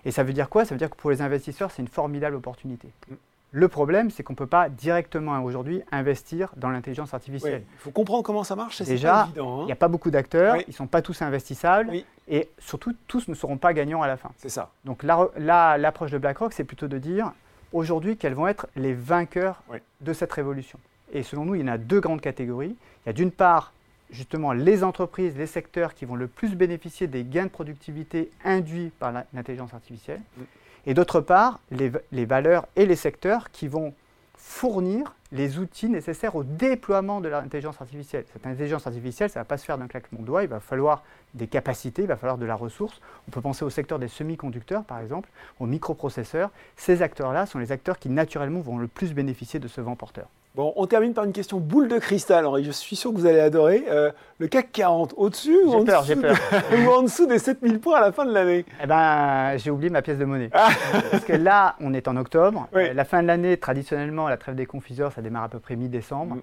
Et 0.03 0.09
ça 0.09 0.23
veut 0.23 0.33
dire 0.33 0.49
quoi? 0.49 0.65
Ça 0.65 0.73
veut 0.73 0.79
dire 0.79 0.89
que 0.89 0.95
pour 0.95 1.11
les 1.11 1.21
investisseurs, 1.21 1.69
c'est 1.69 1.83
une 1.83 1.87
formidable 1.87 2.35
opportunité. 2.35 2.87
Le 3.51 3.67
problème, 3.67 4.09
c'est 4.09 4.23
qu'on 4.23 4.33
ne 4.33 4.37
peut 4.37 4.47
pas 4.47 4.67
directement 4.67 5.43
aujourd'hui 5.43 5.83
investir 5.91 6.49
dans 6.57 6.71
l'intelligence 6.71 7.13
artificielle. 7.13 7.61
Il 7.75 7.77
faut 7.77 7.91
comprendre 7.91 8.23
comment 8.23 8.43
ça 8.43 8.55
marche. 8.55 8.81
Déjà, 8.81 9.29
il 9.35 9.65
n'y 9.65 9.71
a 9.71 9.75
pas 9.75 9.89
beaucoup 9.89 10.09
d'acteurs, 10.09 10.55
ils 10.55 10.69
ne 10.69 10.73
sont 10.73 10.87
pas 10.87 11.03
tous 11.03 11.21
investissables, 11.21 11.93
et 12.27 12.49
surtout, 12.57 12.95
tous 13.07 13.27
ne 13.27 13.35
seront 13.35 13.57
pas 13.57 13.73
gagnants 13.73 14.01
à 14.01 14.07
la 14.07 14.17
fin. 14.17 14.31
C'est 14.37 14.49
ça. 14.49 14.71
Donc 14.85 15.03
là, 15.03 15.77
l'approche 15.77 16.09
de 16.09 16.17
BlackRock, 16.17 16.51
c'est 16.53 16.63
plutôt 16.63 16.87
de 16.87 16.97
dire 16.97 17.31
aujourd'hui 17.73 18.17
quels 18.17 18.33
vont 18.33 18.47
être 18.47 18.65
les 18.75 18.95
vainqueurs 18.95 19.61
de 20.01 20.13
cette 20.13 20.33
révolution? 20.33 20.79
Et 21.13 21.21
selon 21.21 21.45
nous, 21.45 21.53
il 21.53 21.61
y 21.61 21.63
en 21.63 21.67
a 21.67 21.77
deux 21.77 21.99
grandes 21.99 22.21
catégories. 22.21 22.75
Il 23.05 23.07
y 23.07 23.09
a 23.11 23.13
d'une 23.13 23.29
part, 23.29 23.71
justement, 24.09 24.53
les 24.53 24.83
entreprises, 24.83 25.35
les 25.37 25.47
secteurs 25.47 25.93
qui 25.93 26.05
vont 26.05 26.15
le 26.15 26.27
plus 26.27 26.55
bénéficier 26.55 27.07
des 27.07 27.23
gains 27.23 27.45
de 27.45 27.49
productivité 27.49 28.31
induits 28.43 28.91
par 28.99 29.11
l'intelligence 29.33 29.73
artificielle. 29.73 30.21
Mm 30.37 30.43
et 30.85 30.93
d'autre 30.93 31.21
part 31.21 31.59
les, 31.71 32.25
valeurs 32.25 32.67
et 32.75 32.85
les 32.85 32.95
secteurs 32.95 33.51
qui 33.51 33.67
vont 33.67 33.93
fournir 34.37 35.15
les 35.31 35.57
outils 35.57 35.89
nécessaires 35.89 36.35
au 36.35 36.43
déploiement 36.43 37.19
de 37.19 37.27
l'intelligence 37.27 37.81
artificielle. 37.81 38.25
Cette 38.31 38.45
intelligence 38.45 38.85
artificielle, 38.85 39.29
ça 39.29 39.39
ne 39.39 39.43
va 39.43 39.47
pas 39.47 39.57
se 39.57 39.65
faire 39.65 39.77
d'un 39.77 39.87
claquement 39.87 40.19
de 40.19 40.25
doigts, 40.25 40.43
il 40.43 40.49
va 40.49 40.59
falloir 40.59 41.03
des 41.33 41.47
capacités, 41.47 42.03
il 42.03 42.07
va 42.07 42.15
falloir 42.15 42.37
de 42.37 42.45
la 42.45 42.55
ressource. 42.55 43.01
On 43.27 43.31
peut 43.31 43.41
penser 43.41 43.65
au 43.65 43.69
secteur 43.69 43.97
des 43.97 44.07
semi-conducteurs, 44.07 44.83
par 44.83 44.99
exemple, 44.99 45.29
aux 45.59 45.65
microprocesseurs. 45.65 46.51
Ces 46.75 47.01
acteurs-là 47.01 47.47
sont 47.47 47.59
les 47.59 47.71
acteurs 47.71 47.97
qui, 47.97 48.09
naturellement, 48.09 48.61
vont 48.61 48.77
le 48.77 48.87
plus 48.87 49.13
bénéficier 49.13 49.59
de 49.59 49.67
ce 49.67 49.81
vent 49.81 49.95
porteur. 49.95 50.27
Bon, 50.55 50.71
on 50.77 50.87
termine 50.87 51.13
par 51.13 51.25
une 51.25 51.33
question 51.33 51.59
boule 51.59 51.89
de 51.89 51.97
cristal, 51.97 52.45
Henri. 52.45 52.63
Je 52.63 52.71
suis 52.71 52.95
sûr 52.95 53.11
que 53.11 53.17
vous 53.17 53.25
allez 53.25 53.41
adorer. 53.41 53.83
Euh, 53.89 54.09
le 54.39 54.47
CAC 54.47 54.71
40, 54.71 55.13
au-dessus 55.17 55.57
ou, 55.65 55.73
en 55.73 55.83
dessous 55.83 56.13
ou 56.87 56.89
en 56.89 57.03
dessous 57.03 57.27
des 57.27 57.39
7000 57.39 57.81
points 57.81 57.97
à 57.97 58.01
la 58.01 58.13
fin 58.13 58.25
de 58.25 58.31
l'année? 58.31 58.63
Eh 58.81 58.87
ben, 58.87 59.57
j'ai 59.57 59.69
oublié 59.69 59.89
ma 59.89 60.01
pièce 60.01 60.17
de 60.17 60.23
monnaie. 60.23 60.49
Ah. 60.53 60.69
Parce 61.11 61.25
que 61.25 61.33
là, 61.33 61.75
on 61.81 61.93
est 61.93 62.07
en 62.07 62.15
octobre. 62.15 62.69
La 62.73 63.03
fin 63.03 63.21
de 63.21 63.27
l'année, 63.27 63.57
traditionnellement, 63.57 64.29
la 64.29 64.37
trêve 64.37 64.55
des 64.55 64.65
confiseurs, 64.65 65.11
ça 65.11 65.21
démarre 65.21 65.43
à 65.43 65.49
peu 65.49 65.59
près 65.59 65.75
mi-décembre. 65.75 66.35
Mm. 66.35 66.41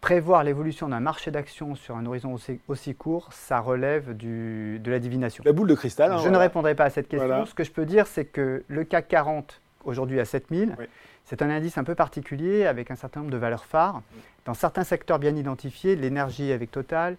Prévoir 0.00 0.42
l'évolution 0.42 0.88
d'un 0.88 1.00
marché 1.00 1.30
d'actions 1.30 1.76
sur 1.76 1.96
un 1.96 2.04
horizon 2.06 2.36
aussi, 2.66 2.94
court, 2.96 3.28
ça 3.32 3.60
relève 3.60 4.16
du, 4.16 4.80
de 4.82 4.90
la 4.90 4.98
divination. 4.98 5.44
La 5.46 5.52
boule 5.52 5.68
de 5.68 5.74
cristal. 5.74 6.10
Hein, 6.12 6.18
je 6.22 6.28
ne 6.28 6.36
répondrai 6.36 6.74
pas 6.74 6.84
à 6.84 6.90
cette 6.90 7.08
question. 7.08 7.46
Ce 7.46 7.54
que 7.54 7.62
je 7.62 7.70
peux 7.70 7.86
dire, 7.86 8.08
c'est 8.08 8.24
que 8.24 8.64
le 8.66 8.84
CAC 8.84 9.06
40, 9.08 9.60
aujourd'hui 9.84 10.20
à 10.20 10.24
7000, 10.24 10.76
c'est 11.24 11.42
un 11.42 11.50
indice 11.50 11.78
un 11.78 11.84
peu 11.84 11.94
particulier 11.94 12.66
avec 12.66 12.90
un 12.90 12.96
certain 12.96 13.20
nombre 13.20 13.32
de 13.32 13.38
valeurs 13.38 13.64
phares. 13.64 14.02
Dans 14.44 14.54
certains 14.54 14.84
secteurs 14.84 15.18
bien 15.18 15.34
identifiés, 15.36 15.96
l'énergie 15.96 16.52
avec 16.52 16.70
Total, 16.70 17.16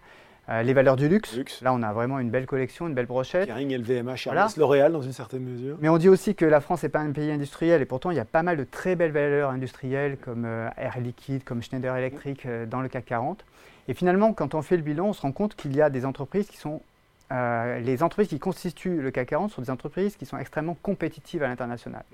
euh, 0.48 0.62
les 0.62 0.74
valeurs 0.74 0.94
du 0.94 1.08
luxe. 1.08 1.60
Là, 1.60 1.74
on 1.74 1.82
a 1.82 1.92
vraiment 1.92 2.20
une 2.20 2.30
belle 2.30 2.46
collection, 2.46 2.86
une 2.86 2.94
belle 2.94 3.06
brochette. 3.06 3.48
Kering, 3.48 3.76
LVMH, 3.78 4.24
voilà. 4.26 4.46
L'Oréal 4.56 4.92
dans 4.92 5.02
une 5.02 5.12
certaine 5.12 5.42
mesure. 5.42 5.76
Mais 5.80 5.88
on 5.88 5.98
dit 5.98 6.08
aussi 6.08 6.36
que 6.36 6.44
la 6.44 6.60
France 6.60 6.84
n'est 6.84 6.88
pas 6.88 7.00
un 7.00 7.10
pays 7.10 7.32
industriel 7.32 7.82
et 7.82 7.84
pourtant 7.84 8.12
il 8.12 8.16
y 8.16 8.20
a 8.20 8.24
pas 8.24 8.44
mal 8.44 8.56
de 8.56 8.62
très 8.62 8.94
belles 8.94 9.10
valeurs 9.10 9.50
industrielles 9.50 10.16
comme 10.18 10.44
euh, 10.44 10.68
Air 10.76 11.00
Liquide, 11.00 11.42
comme 11.42 11.62
Schneider 11.62 11.96
Electric 11.96 12.46
euh, 12.46 12.64
dans 12.64 12.80
le 12.80 12.88
CAC 12.88 13.06
40. 13.06 13.44
Et 13.88 13.94
finalement, 13.94 14.32
quand 14.32 14.54
on 14.54 14.62
fait 14.62 14.76
le 14.76 14.82
bilan, 14.82 15.08
on 15.08 15.12
se 15.12 15.22
rend 15.22 15.32
compte 15.32 15.56
qu'il 15.56 15.74
y 15.74 15.82
a 15.82 15.90
des 15.90 16.04
entreprises 16.04 16.46
qui 16.48 16.58
sont 16.58 16.80
les 17.28 18.04
entreprises 18.04 18.28
qui 18.28 18.38
constituent 18.38 19.02
le 19.02 19.10
CAC 19.10 19.30
40 19.30 19.50
sont 19.50 19.60
des 19.60 19.70
entreprises 19.70 20.14
qui 20.14 20.26
sont 20.26 20.38
extrêmement 20.38 20.76
compétitives 20.80 21.42
à 21.42 21.48
l'international. 21.48 22.04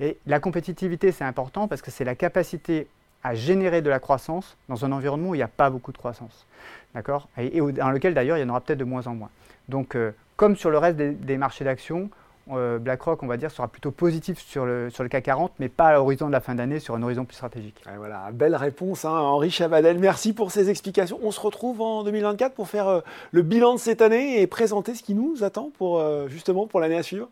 Et 0.00 0.18
la 0.26 0.40
compétitivité, 0.40 1.12
c'est 1.12 1.24
important 1.24 1.68
parce 1.68 1.82
que 1.82 1.90
c'est 1.90 2.04
la 2.04 2.14
capacité 2.14 2.86
à 3.24 3.34
générer 3.34 3.82
de 3.82 3.90
la 3.90 3.98
croissance 3.98 4.56
dans 4.68 4.84
un 4.84 4.92
environnement 4.92 5.30
où 5.30 5.34
il 5.34 5.38
n'y 5.38 5.44
a 5.44 5.48
pas 5.48 5.70
beaucoup 5.70 5.92
de 5.92 5.98
croissance. 5.98 6.46
D'accord? 6.94 7.28
Et, 7.36 7.60
dans 7.60 7.90
lequel 7.90 8.14
d'ailleurs 8.14 8.38
il 8.38 8.40
y 8.40 8.44
en 8.44 8.48
aura 8.48 8.60
peut-être 8.60 8.78
de 8.78 8.84
moins 8.84 9.06
en 9.06 9.14
moins. 9.14 9.30
Donc, 9.68 9.96
euh, 9.96 10.12
comme 10.36 10.56
sur 10.56 10.70
le 10.70 10.78
reste 10.78 10.96
des, 10.96 11.36
marchés 11.36 11.64
d'actions, 11.64 12.10
euh, 12.50 12.78
BlackRock, 12.78 13.22
on 13.22 13.26
va 13.26 13.36
dire, 13.36 13.50
sera 13.50 13.68
plutôt 13.68 13.90
positif 13.90 14.38
sur 14.38 14.64
le, 14.64 14.88
sur 14.88 15.02
le 15.02 15.08
CAC 15.08 15.24
40, 15.24 15.52
mais 15.58 15.68
pas 15.68 15.88
à 15.88 15.92
l'horizon 15.94 16.28
de 16.28 16.32
la 16.32 16.40
fin 16.40 16.54
d'année, 16.54 16.78
sur 16.78 16.94
un 16.94 17.02
horizon 17.02 17.24
plus 17.24 17.34
stratégique. 17.34 17.82
voilà, 17.98 18.30
belle 18.32 18.56
réponse, 18.56 19.04
hein, 19.04 19.10
Henri 19.10 19.50
Chavadel. 19.50 19.98
Merci 19.98 20.32
pour 20.32 20.50
ces 20.50 20.70
explications. 20.70 21.18
On 21.22 21.32
se 21.32 21.40
retrouve 21.40 21.82
en 21.82 22.04
2024 22.04 22.54
pour 22.54 22.68
faire 22.68 22.88
euh, 22.88 23.00
le 23.32 23.42
bilan 23.42 23.74
de 23.74 23.78
cette 23.80 24.00
année 24.00 24.40
et 24.40 24.46
présenter 24.46 24.94
ce 24.94 25.02
qui 25.02 25.14
nous 25.14 25.44
attend 25.44 25.70
pour, 25.76 26.02
justement 26.28 26.66
pour 26.66 26.80
l'année 26.80 26.96
à 26.96 27.02
suivre. 27.02 27.28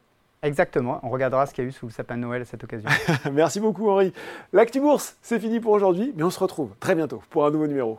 Exactement, 0.46 1.00
on 1.02 1.10
regardera 1.10 1.44
ce 1.46 1.52
qu'il 1.52 1.64
y 1.64 1.66
a 1.66 1.70
eu 1.70 1.72
sous 1.72 1.86
le 1.86 1.92
sapin 1.92 2.16
de 2.16 2.22
Noël 2.22 2.42
à 2.42 2.44
cette 2.44 2.62
occasion. 2.62 2.88
Merci 3.32 3.58
beaucoup 3.58 3.90
Henri. 3.90 4.12
L'Actu 4.52 4.80
Bourse, 4.80 5.16
c'est 5.20 5.40
fini 5.40 5.58
pour 5.58 5.72
aujourd'hui, 5.72 6.12
mais 6.16 6.22
on 6.22 6.30
se 6.30 6.38
retrouve 6.38 6.70
très 6.78 6.94
bientôt 6.94 7.20
pour 7.30 7.44
un 7.44 7.50
nouveau 7.50 7.66
numéro. 7.66 7.98